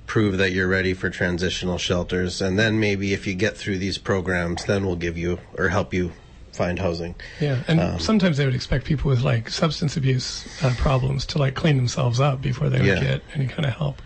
[0.06, 2.40] prove that you're ready for transitional shelters.
[2.40, 5.92] And then maybe if you get through these programs, then we'll give you or help
[5.92, 6.12] you
[6.52, 7.14] find housing.
[7.40, 11.54] Yeah, and sometimes they would expect people with like substance abuse uh, problems to like
[11.54, 13.00] clean themselves up before they would Yeah.
[13.00, 14.00] get any kind of help.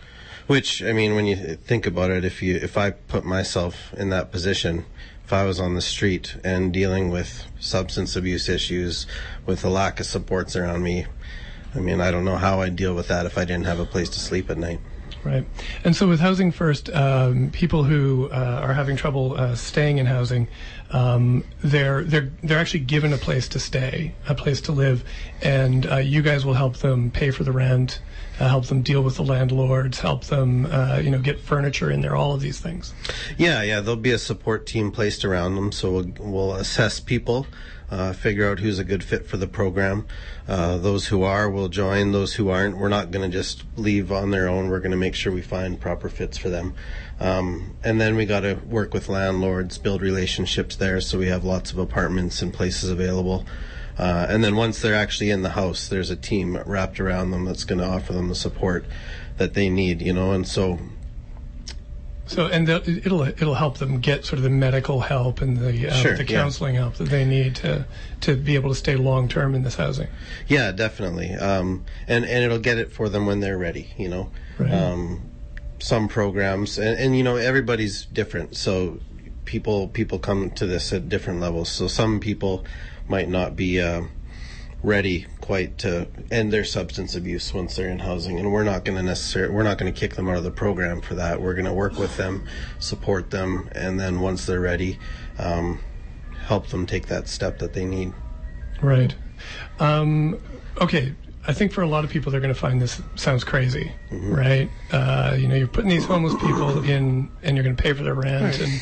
[0.49, 4.11] Which I mean, when you think about it, if you if I put myself in
[4.11, 4.85] that position,
[5.33, 9.07] if I was on the street and dealing with substance abuse issues,
[9.47, 11.07] with a lack of supports around me,
[11.75, 13.87] I mean, I don't know how I'd deal with that if I didn't have a
[13.87, 14.79] place to sleep at night.
[15.25, 15.47] Right.
[15.85, 20.05] And so with Housing First, um, people who uh, are having trouble uh, staying in
[20.05, 20.49] housing,
[20.91, 25.03] um, they're they're they're actually given a place to stay, a place to live,
[25.41, 28.01] and uh, you guys will help them pay for the rent,
[28.43, 32.01] uh, help them deal with the landlords, help them uh, you know get furniture in
[32.01, 32.93] there, all of these things.
[33.39, 37.47] Yeah, yeah, there'll be a support team placed around them, so we'll, we'll assess people,
[37.89, 40.07] uh, figure out who's a good fit for the program.
[40.49, 42.11] Uh, those who are will join.
[42.11, 44.69] Those who aren't, we're not going to just leave on their own.
[44.69, 46.75] We're going to make sure we find proper fits for them.
[47.21, 51.45] Um, and then we got to work with landlords, build relationships there, so we have
[51.45, 53.47] lots of apartments and places available.
[53.99, 57.45] Uh, and then once they're actually in the house, there's a team wrapped around them
[57.45, 58.85] that's going to offer them the support
[59.37, 60.33] that they need, you know.
[60.33, 60.79] And so
[62.27, 65.95] So and it'll it'll help them get sort of the medical help and the uh,
[65.95, 66.41] Sure, the yeah.
[66.43, 67.85] counseling help that they need to
[68.23, 70.09] to be able to stay long term in this housing.
[70.49, 71.31] Yeah, definitely.
[71.35, 73.93] Um, and and it'll get it for them when they're ready.
[73.99, 74.73] You know, Right.
[74.73, 75.21] um,
[75.81, 78.57] some programs, and, and you know everybody's different.
[78.57, 79.01] So
[79.45, 81.69] people people come to this at different levels.
[81.71, 82.65] So some people
[83.13, 84.03] might not be uh,
[84.83, 88.97] ready quite to end their substance abuse once they're in housing, and we're not going
[88.97, 91.41] to necessarily we're not going to kick them out of the program for that.
[91.43, 92.49] We're going to work with them,
[92.79, 94.99] support them, and then once they're ready,
[95.39, 95.79] um,
[96.47, 98.15] help them take that step that they need.
[98.81, 99.15] Right.
[99.79, 100.41] Um,
[100.81, 101.15] okay.
[101.47, 104.71] I think for a lot of people, they're going to find this sounds crazy, right?
[104.91, 108.05] Uh, you know, you're putting these homeless people in, and you're going to pay for
[108.05, 108.81] their rent and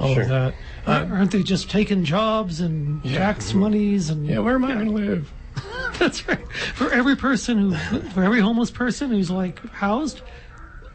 [0.00, 0.22] all Sure.
[0.24, 0.54] of that.
[0.86, 4.86] Uh, Aren't they just taking jobs and tax monies and yeah, where am I going
[4.86, 5.30] to live?
[5.98, 6.40] That's right.
[6.74, 10.22] For every person who, for every homeless person who's like housed,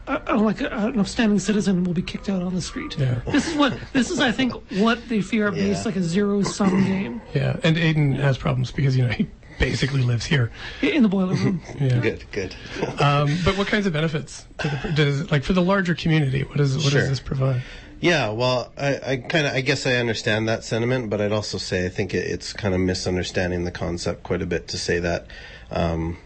[0.08, 2.96] uh, uh, like a, an upstanding citizen will be kicked out on the street.
[2.98, 3.20] Yeah.
[3.26, 4.18] This is what this is.
[4.20, 5.52] I think what they fear.
[5.54, 9.28] It's like a zero sum game Yeah, and Aiden has problems because you know he
[9.58, 10.50] basically lives here.
[10.82, 11.60] in the boiler room.
[11.80, 11.98] Yeah.
[12.00, 12.54] Good, good.
[13.00, 16.42] Um, but what kinds of benefits to the, does like for the larger community?
[16.42, 17.00] What does what Sure.
[17.00, 17.62] does this provide?
[18.00, 21.56] Yeah, well, I, I kind of, I guess I understand that sentiment, but I'd also
[21.56, 24.98] say I think it, it's kind of misunderstanding the concept quite a bit to say
[24.98, 25.26] that,
[25.70, 26.18] um,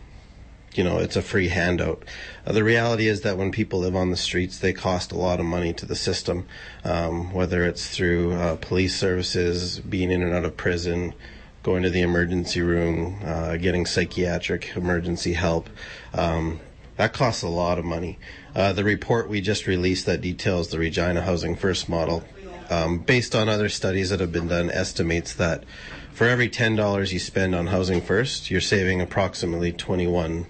[0.74, 2.04] you know, it's a free handout.
[2.44, 5.38] Uh, the reality is that when people live on the streets, they cost a lot
[5.38, 6.46] of money to the system,
[6.84, 11.14] um, whether it's through uh, police services, being in and out of prison,
[11.62, 15.70] going to the emergency room, uh, getting psychiatric emergency help.
[16.14, 16.58] Um,
[17.00, 18.18] that costs a lot of money.
[18.54, 22.22] Uh, the report we just released that details the Regina Housing First model
[22.68, 25.64] um, based on other studies that have been done, estimates that
[26.12, 30.46] for every ten dollars you spend on Housing First, you're saving approximately twenty one.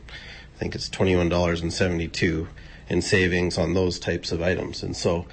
[0.56, 2.48] I think it's twenty one dollars and seventy two
[2.88, 4.82] in savings on those types of items.
[4.82, 5.26] And so,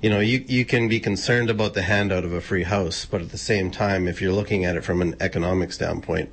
[0.00, 3.20] you know, you you can be concerned about the handout of a free house, but
[3.20, 6.30] at the same time, if you're looking at it from an economic standpoint,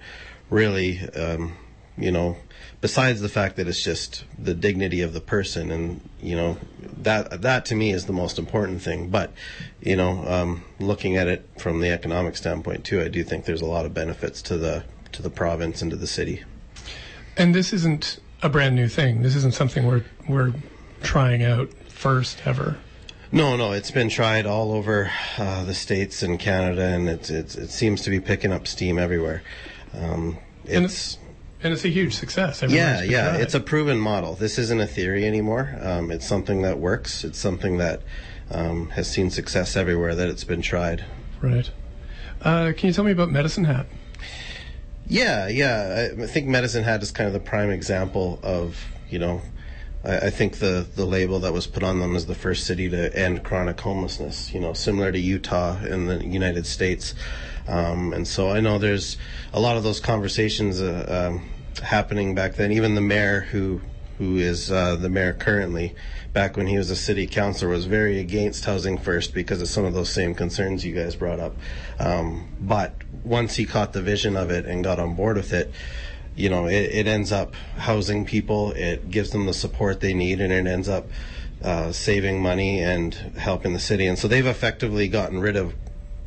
[0.49, 1.57] really, um,
[1.97, 2.37] you know,
[2.81, 6.57] besides the fact that it's just the dignity of the person and you know
[6.97, 9.31] that that to me is the most important thing but
[9.81, 13.61] you know um, looking at it from the economic standpoint too i do think there's
[13.61, 16.43] a lot of benefits to the to the province and to the city
[17.37, 19.21] And this isn't a brand new thing.
[19.21, 20.53] This isn't something we're we're
[21.01, 22.77] trying out first ever.
[23.31, 27.55] no no it's been tried all over uh, the states and canada and it's, it's
[27.55, 29.41] it seems to be picking up steam everywhere
[29.93, 31.17] um, it's
[31.61, 32.61] And it's a huge success.
[32.61, 33.41] Yeah, yeah, trying.
[33.41, 34.35] it's a proven model.
[34.35, 35.75] This isn't a theory anymore.
[35.81, 37.25] Um, it's something that works.
[37.25, 38.01] It's something that
[38.49, 41.05] um, has seen success everywhere that it's been tried.
[41.41, 41.69] right.
[42.41, 43.85] Uh, can you tell me about Medicine Hat?
[45.07, 46.11] Yeah, yeah.
[46.17, 49.41] I, I think Medicine Hat is kind of the prime example of, you know,
[50.05, 52.89] I, I think the, the label that was put on them as the first city
[52.89, 57.13] to end chronic homelessness, you know, similar to Utah in the United States.
[57.69, 59.17] Um, and so I know there's
[59.53, 61.49] a lot of those conversations uh, um,
[61.83, 62.71] happening back then.
[62.71, 63.81] Even the mayor who
[64.17, 65.95] who is uh, the mayor currently,
[66.33, 69.85] back when he was a city councilor, was very against housing first because of some
[69.85, 71.55] of those same concerns you guys brought up.
[71.99, 75.71] Um, but once he caught the vision of it and got on board with it,
[76.35, 80.41] you know, it, it ends up housing people, it gives them the support they need,
[80.41, 81.07] and it ends up
[81.63, 84.05] uh, saving money and helping the city.
[84.05, 85.73] And so they've effectively gotten rid of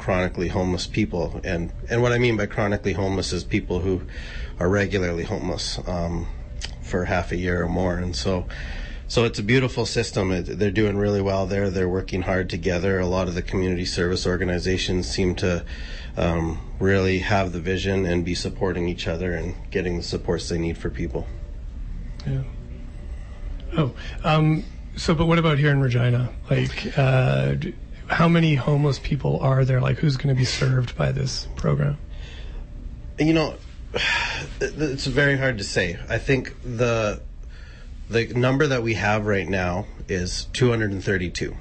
[0.02, 1.40] chronically homeless people.
[1.44, 4.02] And, and what I mean by chronically homeless is people who
[4.58, 6.26] are regularly homeless um,
[6.82, 7.98] for half a year or more.
[7.98, 8.46] And so,
[9.06, 10.32] so it's a beautiful system.
[10.32, 11.70] It, they're doing really well there.
[11.70, 12.98] They're working hard together.
[12.98, 15.64] A lot of the community service organizations seem to
[16.16, 20.58] um, really have the vision and be supporting each other and getting the supports they
[20.58, 21.28] need for people.
[22.26, 22.42] Yeah.
[23.76, 23.92] Oh,
[24.24, 24.64] um,
[24.96, 26.28] so but what about here in Regina?
[26.50, 27.54] Like, uh,
[28.12, 29.80] how many homeless people are there?
[29.80, 31.96] Like, who's going to be served by this program?
[33.18, 33.54] You know,
[34.60, 35.98] it's very hard to say.
[36.08, 37.22] I think the
[38.10, 41.56] the number that we have right now is 232.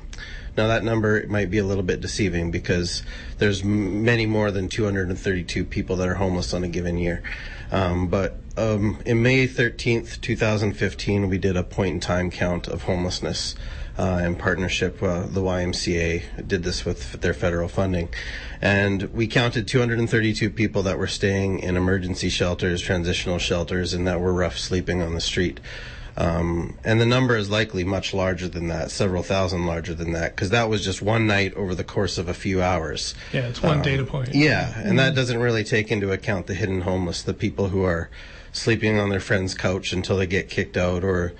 [0.58, 3.04] Now that number might be a little bit deceiving because
[3.38, 7.24] there's many more than 232 people that are homeless on a given year.
[7.72, 12.84] Um, but um, in May 13th, 2015, we did a point in time count of
[12.84, 13.56] homelessness
[14.02, 15.02] uh, in partnership.
[15.04, 18.10] Uh, the YMCA did this with their federal funding,
[18.60, 24.20] and we counted 232 people that were staying in emergency shelters, transitional shelters, and that
[24.20, 25.60] were rough sleeping on the street.
[26.18, 30.36] Um, and the number is likely much larger than that, several thousand larger than that,
[30.36, 33.14] because that was just one night over the course of a few hours.
[33.32, 34.34] Yeah, it's one Um, data point.
[34.34, 38.10] Yeah, and that doesn't really take into account the hidden homeless, the people who are
[38.52, 41.34] sleeping on their friend's couch until they get kicked out, or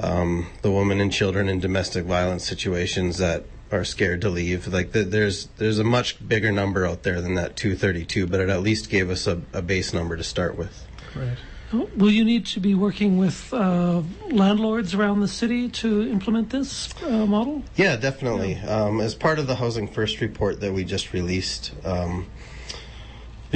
[0.00, 4.68] um, the women and children in domestic violence situations that are scared to leave.
[4.68, 8.48] Like the, there's there's a much bigger number out there than that 232, but it
[8.48, 10.86] at least gave us a, a base number to start with.
[11.14, 11.36] Right.
[11.72, 16.94] Will you need to be working with uh, landlords around the city to implement this
[17.02, 17.64] uh, model?
[17.74, 18.54] Yeah, definitely.
[18.56, 22.26] Um, as part of the Housing First report that we just released, um,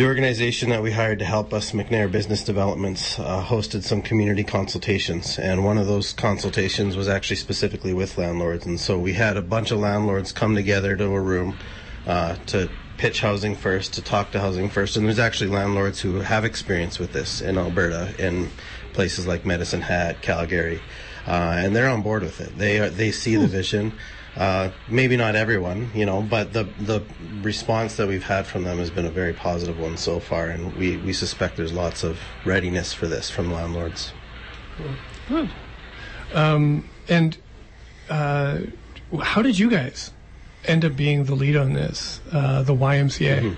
[0.01, 4.43] the organization that we hired to help us, McNair Business Developments, uh, hosted some community
[4.43, 8.65] consultations, and one of those consultations was actually specifically with landlords.
[8.65, 11.55] And so we had a bunch of landlords come together to a room
[12.07, 14.97] uh, to pitch housing first, to talk to housing first.
[14.97, 18.49] And there's actually landlords who have experience with this in Alberta, in
[18.95, 20.81] places like Medicine Hat, Calgary,
[21.27, 22.57] uh, and they're on board with it.
[22.57, 23.93] They are, they see the vision.
[24.37, 27.03] Uh, maybe not everyone, you know, but the the
[27.43, 30.75] response that we've had from them has been a very positive one so far, and
[30.77, 34.13] we, we suspect there's lots of readiness for this from landlords.
[35.29, 35.51] Good.
[36.33, 37.37] Um, and
[38.09, 38.59] uh,
[39.21, 40.13] how did you guys
[40.65, 42.21] end up being the lead on this?
[42.31, 43.57] Uh, the YMCA.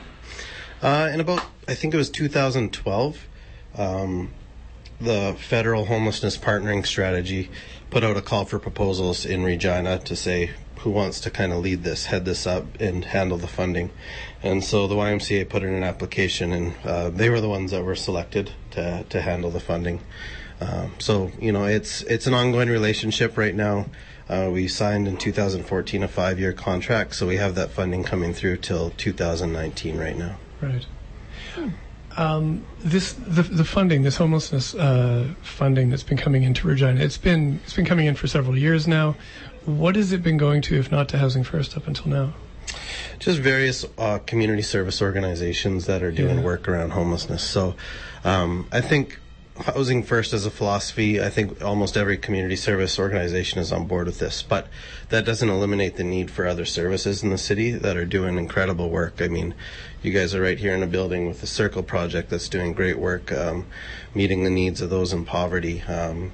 [0.80, 3.28] Uh, in about, I think it was 2012,
[3.76, 4.32] um,
[5.00, 7.50] the federal homelessness partnering strategy
[7.90, 10.50] put out a call for proposals in Regina to say
[10.82, 13.90] who wants to kind of lead this, head this up, and handle the funding.
[14.42, 17.84] And so the YMCA put in an application, and uh, they were the ones that
[17.84, 20.00] were selected to to handle the funding.
[20.60, 23.86] Uh, so you know, it's it's an ongoing relationship right now.
[24.28, 28.56] Uh, we signed in 2014 a five-year contract, so we have that funding coming through
[28.56, 30.36] till 2019 right now.
[30.60, 30.86] Right.
[32.16, 37.00] Um, this the the funding, this homelessness uh, funding that's been coming into Regina.
[37.00, 39.16] It's been it's been coming in for several years now.
[39.64, 42.34] What has it been going to, if not to Housing First, up until now?
[43.18, 46.44] just various uh, community service organizations that are doing Yeah.
[46.44, 47.42] work around homelessness.
[47.44, 47.76] So
[48.24, 49.20] um, I think
[49.60, 51.22] housing first as a philosophy.
[51.22, 54.66] I think almost every community service organization is on board with this, but
[55.10, 58.88] that doesn't eliminate the need for other services in the city that are doing incredible
[58.90, 59.20] work.
[59.20, 59.54] I mean,
[60.02, 62.98] you guys are right here in a building with the Circle Project that's doing great
[62.98, 63.66] work, um,
[64.14, 65.82] meeting the needs of those in poverty.
[65.82, 66.32] Um,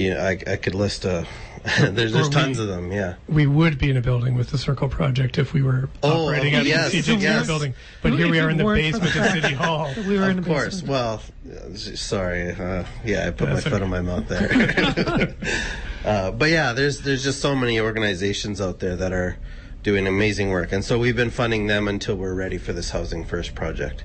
[0.00, 1.26] yeah, I, I could list a.
[1.78, 2.90] there's there's tons we- of them.
[2.90, 3.16] Yeah.
[3.28, 6.54] We would be in a building with the Circle Project if we were Oh, operating
[6.54, 7.46] out yes, of the CJT yes.
[7.46, 7.74] building.
[8.02, 9.92] But If here we are in the basement of City Hall.
[10.08, 10.80] we were in of the course.
[10.80, 10.88] basement.
[10.90, 12.52] Well, uh, s- sorry.
[12.52, 13.84] Uh, yeah, I put That's my foot okay.
[13.84, 15.34] in my mouth there.
[16.04, 19.36] uh, but yeah, there's there's just so many organizations out there that are
[19.82, 23.24] doing amazing work, and so we've been funding them until we're ready for this Housing
[23.24, 24.04] First project.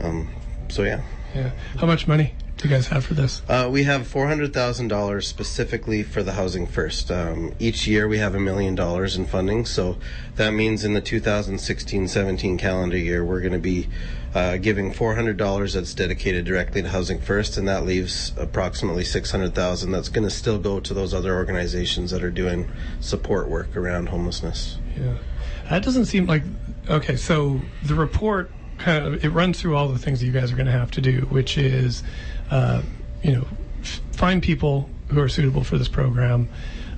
[0.00, 0.30] Um,
[0.68, 1.00] so yeah.
[1.34, 1.52] Yeah.
[1.78, 3.42] How much money do you guys have for this?
[3.48, 7.10] Uh, we have four hundred thousand dollars specifically for the housing first.
[7.10, 9.98] Um, each year we have a million dollars in funding, so
[10.36, 13.88] that means in the 2016-17 calendar year we're going to be
[14.32, 19.02] uh, giving four hundred dollars that's dedicated directly to housing first, and that leaves approximately
[19.02, 22.70] six hundred thousand that's going to still go to those other organizations that are doing
[23.00, 24.78] support work around homelessness.
[24.96, 25.16] Yeah.
[25.68, 26.44] That doesn't seem like
[26.88, 27.16] okay.
[27.16, 28.52] So the report
[28.82, 30.90] kind of it runs through all the things that you guys are going to have
[30.92, 32.41] to do, which is, uh,
[33.22, 33.46] you know,
[34.12, 36.48] find people who are suitable for this program,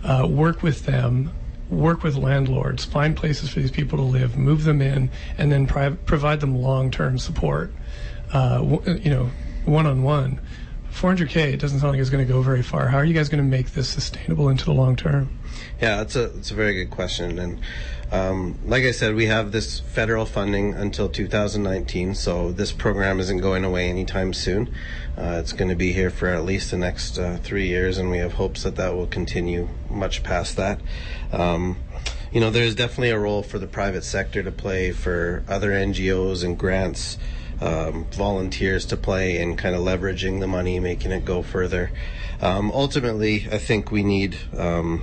[0.05, 1.31] uh, work with them,
[1.71, 5.67] work with landlords, find places for these people to live, move them in, and then
[5.67, 7.73] pri- provide them long-term support.
[8.33, 9.31] Uh, w- you know,
[9.65, 10.41] one-on-one.
[10.93, 12.87] 400k it doesn't sound like it's going to go very far.
[12.89, 15.29] How are you guys going to make this sustainable into the long term?
[15.81, 17.61] Yeah, that's a that's a very good question, and
[18.15, 23.39] um, like I said, we have this federal funding until 2019, so this program isn't
[23.39, 24.73] going away anytime soon.
[25.19, 28.13] Uh, it's going to be here for at least the next uh, three years, and
[28.13, 30.81] we have hopes that that will continue much past that.
[31.33, 31.77] Um,
[32.31, 36.45] you know, there's definitely a role for the private sector to play, for other NGOs
[36.45, 37.19] and grants.
[37.61, 41.91] Um, volunteers to play in kind of leveraging the money, making it go further.
[42.41, 45.03] Um, ultimately, I think we need um,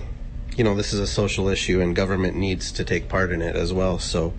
[0.57, 3.55] you know, this is a social issue and government needs to take part in it
[3.55, 3.99] as well.
[3.99, 4.33] So,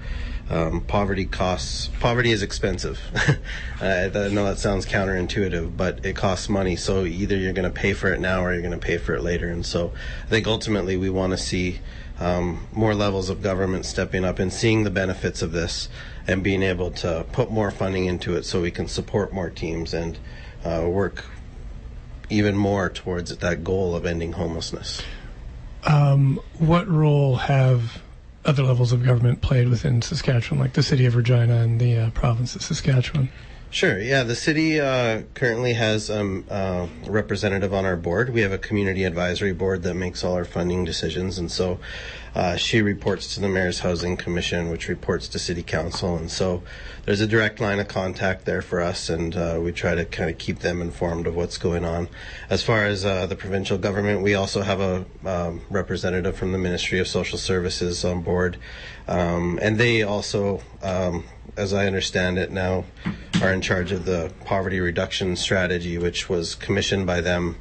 [0.51, 3.01] um, poverty costs, poverty is expensive.
[3.81, 6.77] I know that sounds counterintuitive, but it costs money.
[6.77, 9.15] So either you're going to pay for it now or you're going to pay for
[9.15, 9.49] it later.
[9.49, 9.93] And so
[10.25, 11.81] I think ultimately we want to see
[12.21, 15.89] um, more levels of government stepping up and seeing the benefits of this
[16.27, 19.95] and being able to put more funding into it so we can support more teams
[19.95, 20.19] and
[20.65, 21.25] uh, work
[22.29, 25.03] even more towards that goal of ending homelessness.
[25.85, 28.03] Um, what role have
[28.45, 32.11] other levels of government played within Saskatchewan, like the city of Regina and the uh,
[32.11, 33.30] province of Saskatchewan?
[33.73, 33.99] Sure.
[33.99, 38.29] Yeah, the city uh, currently has um, uh, a representative on our board.
[38.29, 41.81] We have a community advisory board that makes all our funding decisions, and so
[42.35, 46.62] uh, she reports to the mayor's housing commission, which reports to city council, and so
[47.07, 50.29] there's a direct line of contact there for us, and uh, we try to kind
[50.29, 52.11] of keep them informed of what's going on.
[52.51, 56.59] As far as uh, the provincial government, we also have a um, representative from the
[56.59, 58.59] Ministry of Social Services on board,
[59.09, 60.61] um, and they also.
[61.57, 62.85] As I understand it now,
[63.43, 67.57] are in charge of the poverty reduction strategy, which was commissioned by them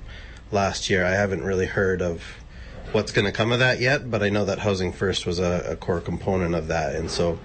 [0.51, 1.05] last year.
[1.05, 2.23] I haven't really heard of
[2.91, 5.71] what's going to come of that yet, but I know that Housing First was a,
[5.71, 6.95] a core component of that.
[6.95, 7.39] And so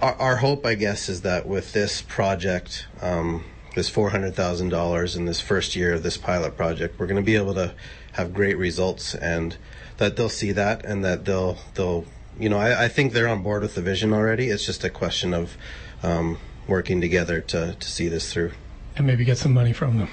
[0.00, 3.44] our, our hope, I guess, is that with this project, um,
[3.74, 7.54] this $400,000 in this first year of this pilot project, we're going to be able
[7.54, 7.74] to
[8.12, 9.56] have great results and
[9.98, 12.04] that they'll see that and that they'll, they'll,
[12.38, 14.48] you know, I, I think they're on board with the vision already.
[14.48, 15.56] It's just a question of
[16.02, 18.52] um, working together to, to see this through.
[18.96, 20.08] And maybe get some money from them.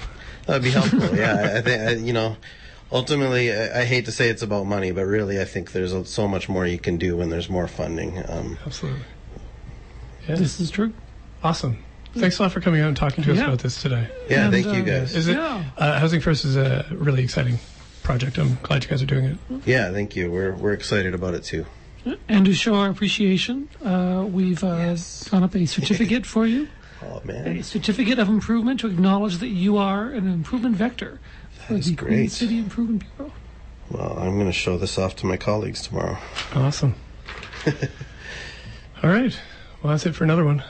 [0.46, 1.00] That'd be helpful.
[1.16, 2.36] yeah, I, I think I, you know.
[2.92, 6.04] Ultimately, I, I hate to say it's about money, but really, I think there's a,
[6.04, 8.22] so much more you can do when there's more funding.
[8.30, 9.02] Um, Absolutely.
[10.28, 10.36] Yeah.
[10.36, 10.92] This is true.
[11.42, 11.82] Awesome.
[12.14, 13.46] Thanks a lot for coming out and talking to us Yeah.
[13.46, 14.08] about this today.
[14.30, 15.14] yeah, And, thank uh, you guys.
[15.16, 15.64] Is it Yeah.
[15.76, 17.58] uh, Housing First is a really exciting
[18.04, 18.38] project.
[18.38, 19.38] I'm glad you guys are doing it.
[19.66, 20.30] Yeah, thank you.
[20.30, 21.66] We're we're excited about it too.
[22.28, 26.68] And to show our appreciation, uh, we've uh, drawn up a certificate for you,
[27.02, 31.20] Oh a certificate of improvement to acknowledge that you are an improvement vector
[31.66, 32.32] for is the Queen great.
[32.32, 33.32] City Improvement Bureau.
[33.90, 36.16] well, I'm going to show this off to my colleagues tomorrow.
[36.54, 36.94] Awesome.
[39.02, 39.38] All right.
[39.82, 40.62] Well, that's it for another one.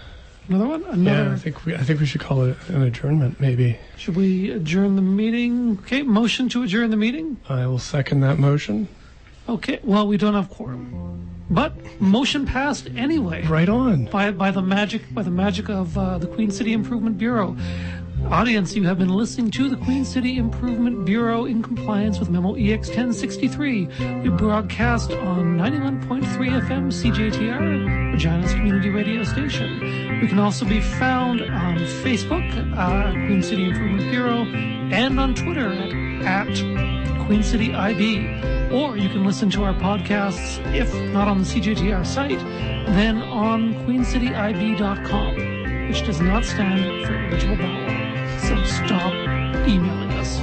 [0.48, 0.82] Another one?
[0.82, 1.32] Yeah, Another.
[1.32, 3.40] I think we I think we should call it an adjournment.
[3.40, 5.78] Maybe Should we adjourn the meeting?
[5.82, 7.38] Okay, motion to adjourn the meeting?
[7.48, 8.88] I will second that motion.
[9.48, 11.30] Okay, well, we don't have quorum.
[11.48, 13.46] But motion passed anyway.
[13.46, 14.06] Right on.
[14.06, 17.56] By, by the magic by the magic of uh, the Queen City Improvement Bureau.
[18.30, 22.54] Audience, you have been listening to the Queen City Improvement Bureau in compliance with Memo
[22.54, 23.86] EX 1063.
[24.22, 26.24] We broadcast on 91.3
[26.66, 30.20] FM CJTR Regina's community radio station.
[30.20, 34.44] We can also be found on Facebook, uh, Queen City Improvement Bureau,
[34.92, 38.18] and on Twitter at, at Queen City IB.
[38.72, 42.38] Or you can listen to our podcasts, if not on the CJTR site,
[42.94, 47.88] then on queencityib.com, which does not stand for irritable bowel.
[48.40, 49.12] So stop
[49.66, 50.38] emailing us.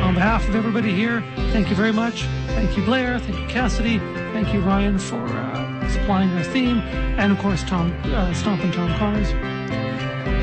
[0.00, 1.22] On behalf of everybody here,
[1.52, 2.22] thank you very much.
[2.48, 3.18] Thank you, Blair.
[3.18, 3.98] Thank you, Cassidy.
[4.32, 6.78] Thank you, Ryan, for uh, supplying our theme.
[7.18, 9.30] And of course, Tom, uh, Stompin' Tom Connors.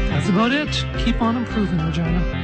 [0.10, 0.86] That's about it.
[1.04, 2.43] Keep on improving, Regina.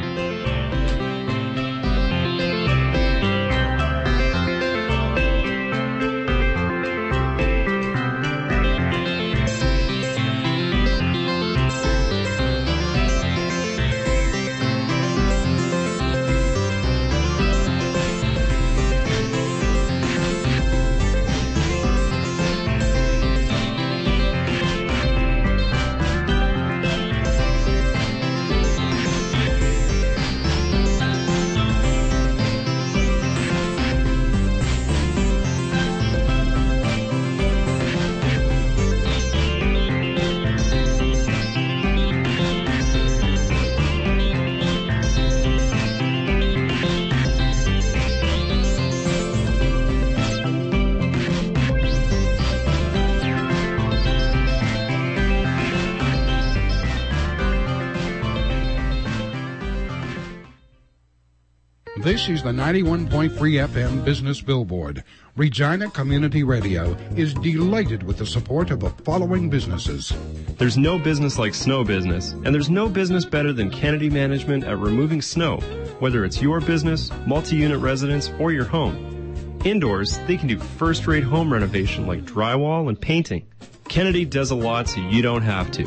[62.09, 63.29] This is the 91.3
[63.67, 65.03] FM Business Billboard.
[65.35, 70.11] Regina Community Radio is delighted with the support of the following businesses.
[70.57, 74.79] There's no business like snow business, and there's no business better than Kennedy Management at
[74.79, 75.57] removing snow,
[75.99, 79.61] whether it's your business, multi-unit residence, or your home.
[79.63, 83.45] Indoors, they can do first-rate home renovation like drywall and painting.
[83.87, 85.83] Kennedy does a lot so you don't have to.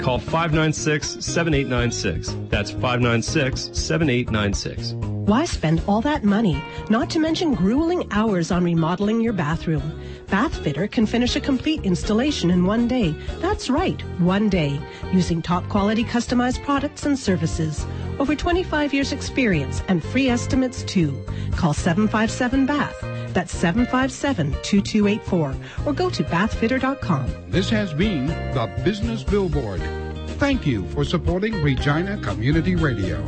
[0.00, 2.48] Call 596-7896.
[2.48, 5.15] That's 596-7896.
[5.26, 6.62] Why spend all that money?
[6.88, 9.82] Not to mention grueling hours on remodeling your bathroom.
[10.26, 13.10] Bathfitter can finish a complete installation in one day.
[13.40, 14.80] That's right, one day,
[15.12, 17.84] using top quality customized products and services.
[18.20, 21.20] Over 25 years experience and free estimates too.
[21.56, 22.94] Call 757 Bath.
[23.34, 27.26] That's 757-2284 or go to bathfitter.com.
[27.48, 29.82] This has been the Business Billboard.
[30.38, 33.26] Thank you for supporting Regina Community Radio.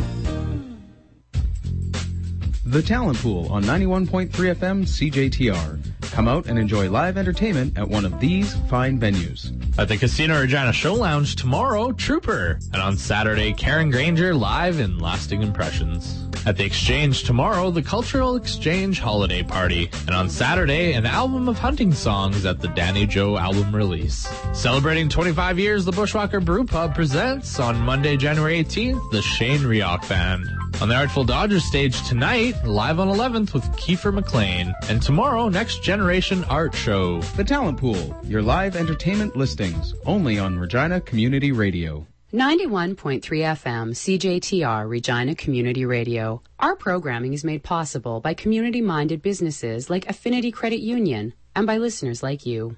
[2.69, 5.81] The Talent Pool on 91.3 FM CJTR.
[6.13, 9.55] Come out and enjoy live entertainment at one of these fine venues.
[9.79, 12.59] At the Casino Regina Show Lounge tomorrow, Trooper.
[12.75, 16.27] And on Saturday, Karen Granger live in Lasting Impressions.
[16.45, 19.91] At the Exchange tomorrow, the Cultural Exchange Holiday Party.
[20.07, 24.29] And on Saturday, an album of hunting songs at the Danny Joe album release.
[24.53, 30.07] Celebrating 25 years, the Bushwakker Brew Pub presents on Monday, January 18th, the Shane Rioch
[30.07, 30.68] Band.
[30.81, 34.73] On the Artful Dodgers stage tonight, live on 11th with Kiefer McLean.
[34.89, 37.21] And tomorrow, Next Generation Art Show.
[37.37, 42.07] The Talent Pool, your live entertainment listings, only on Regina Community Radio.
[42.33, 46.43] 91.3 FM CJTR Regina Community Radio.
[46.61, 51.79] Our programming is made possible by community minded businesses like Affinity Credit Union and by
[51.79, 52.77] listeners like you.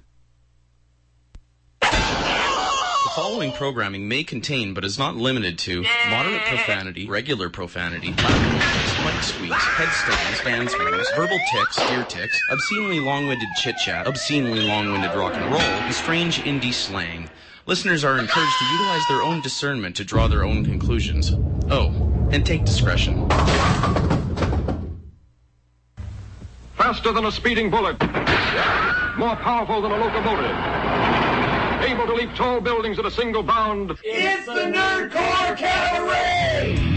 [1.81, 9.21] The following programming may contain, but is not limited to, moderate profanity, regular profanity, mic
[9.21, 15.51] squeaks, headstones, fan swings, verbal ticks, ear ticks, obscenely long-winded chit-chat, obscenely long-winded rock and
[15.51, 17.29] roll, and strange indie slang.
[17.65, 21.33] Listeners are encouraged to utilize their own discernment to draw their own conclusions.
[21.69, 21.89] Oh,
[22.31, 23.27] and take discretion.
[26.77, 27.99] Faster than a speeding bullet.
[29.17, 31.30] More powerful than a locomotive.
[31.81, 33.97] Able to leap tall buildings at a single bound.
[34.03, 36.90] It's the Nerdcore Cavalry!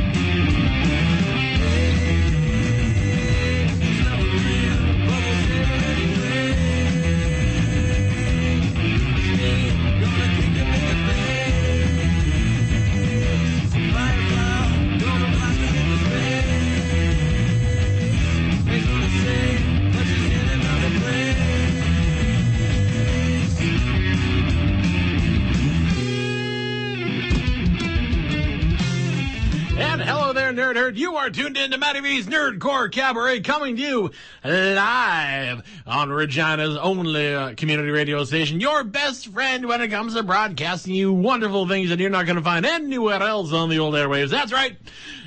[30.34, 30.98] There, Nerd Herd.
[30.98, 34.10] You are tuned in to Matty V's Nerdcore Cabaret coming to you
[34.44, 38.60] live on Regina's only uh, community radio station.
[38.60, 42.36] Your best friend when it comes to broadcasting you wonderful things that you're not going
[42.36, 44.30] to find anywhere else on the old airwaves.
[44.30, 44.76] That's right.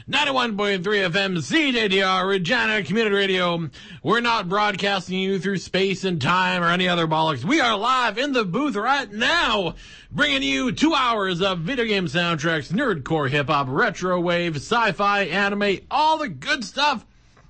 [0.09, 3.69] 91.3 FM CJTR Regina Community Radio.
[4.01, 7.43] We're not broadcasting you through space and time or any other bollocks.
[7.43, 9.75] We are live in the booth right now,
[10.09, 15.79] bringing you two hours of video game soundtracks, nerdcore, hip hop, retro wave, sci-fi, anime,
[15.91, 17.05] all the good stuff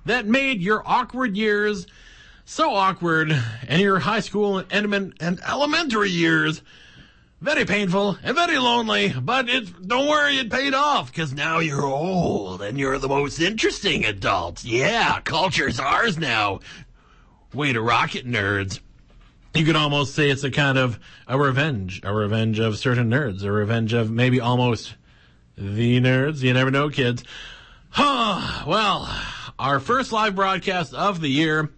[0.06, 1.86] that made your awkward years
[2.44, 6.62] so awkward and your high school and, and elementary years
[7.40, 11.84] very painful and very lonely, but it's, don't worry, it paid off, because now you're
[11.84, 14.64] old and you're the most interesting adults.
[14.64, 16.60] Yeah, culture's ours now.
[17.54, 18.80] Way to rocket nerds.
[19.54, 23.42] You could almost say it's a kind of a revenge, a revenge of certain nerds,
[23.42, 24.94] a revenge of maybe almost
[25.56, 26.42] the nerds.
[26.42, 27.24] You never know, kids.
[27.96, 29.08] Well,
[29.58, 31.70] our first live broadcast of the year.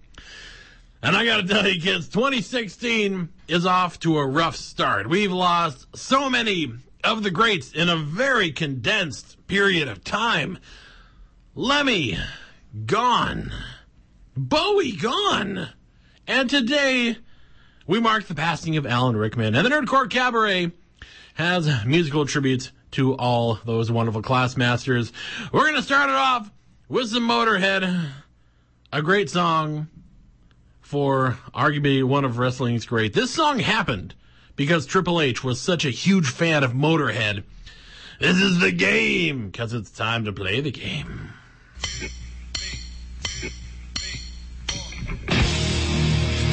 [1.02, 5.08] And I gotta tell you, kids, 2016 is off to a rough start.
[5.08, 10.58] We've lost so many of the greats in a very condensed period of time.
[11.54, 12.18] Lemmy,
[12.84, 13.50] gone.
[14.36, 15.70] Bowie, gone.
[16.26, 17.16] And today,
[17.86, 19.54] we mark the passing of Alan Rickman.
[19.54, 20.70] And the Nerdcore Cabaret
[21.32, 25.14] has musical tributes to all those wonderful class masters.
[25.50, 26.50] We're gonna start it off
[26.90, 28.10] with some Motorhead,
[28.92, 29.88] a great song
[30.90, 33.12] for arguably one of wrestling's great.
[33.12, 34.12] This song happened
[34.56, 37.44] because Triple H was such a huge fan of Motorhead.
[38.18, 41.30] This is the game, because it's time to play the game.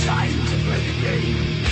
[0.05, 1.63] Time to play the game.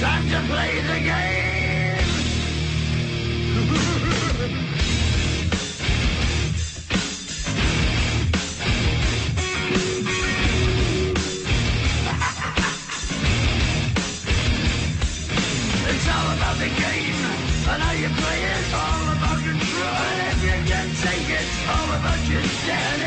[0.00, 1.65] Time to play the game.
[17.68, 18.64] And how you play it.
[18.74, 19.96] All about control.
[20.10, 23.06] And if you can take it, all about you standing.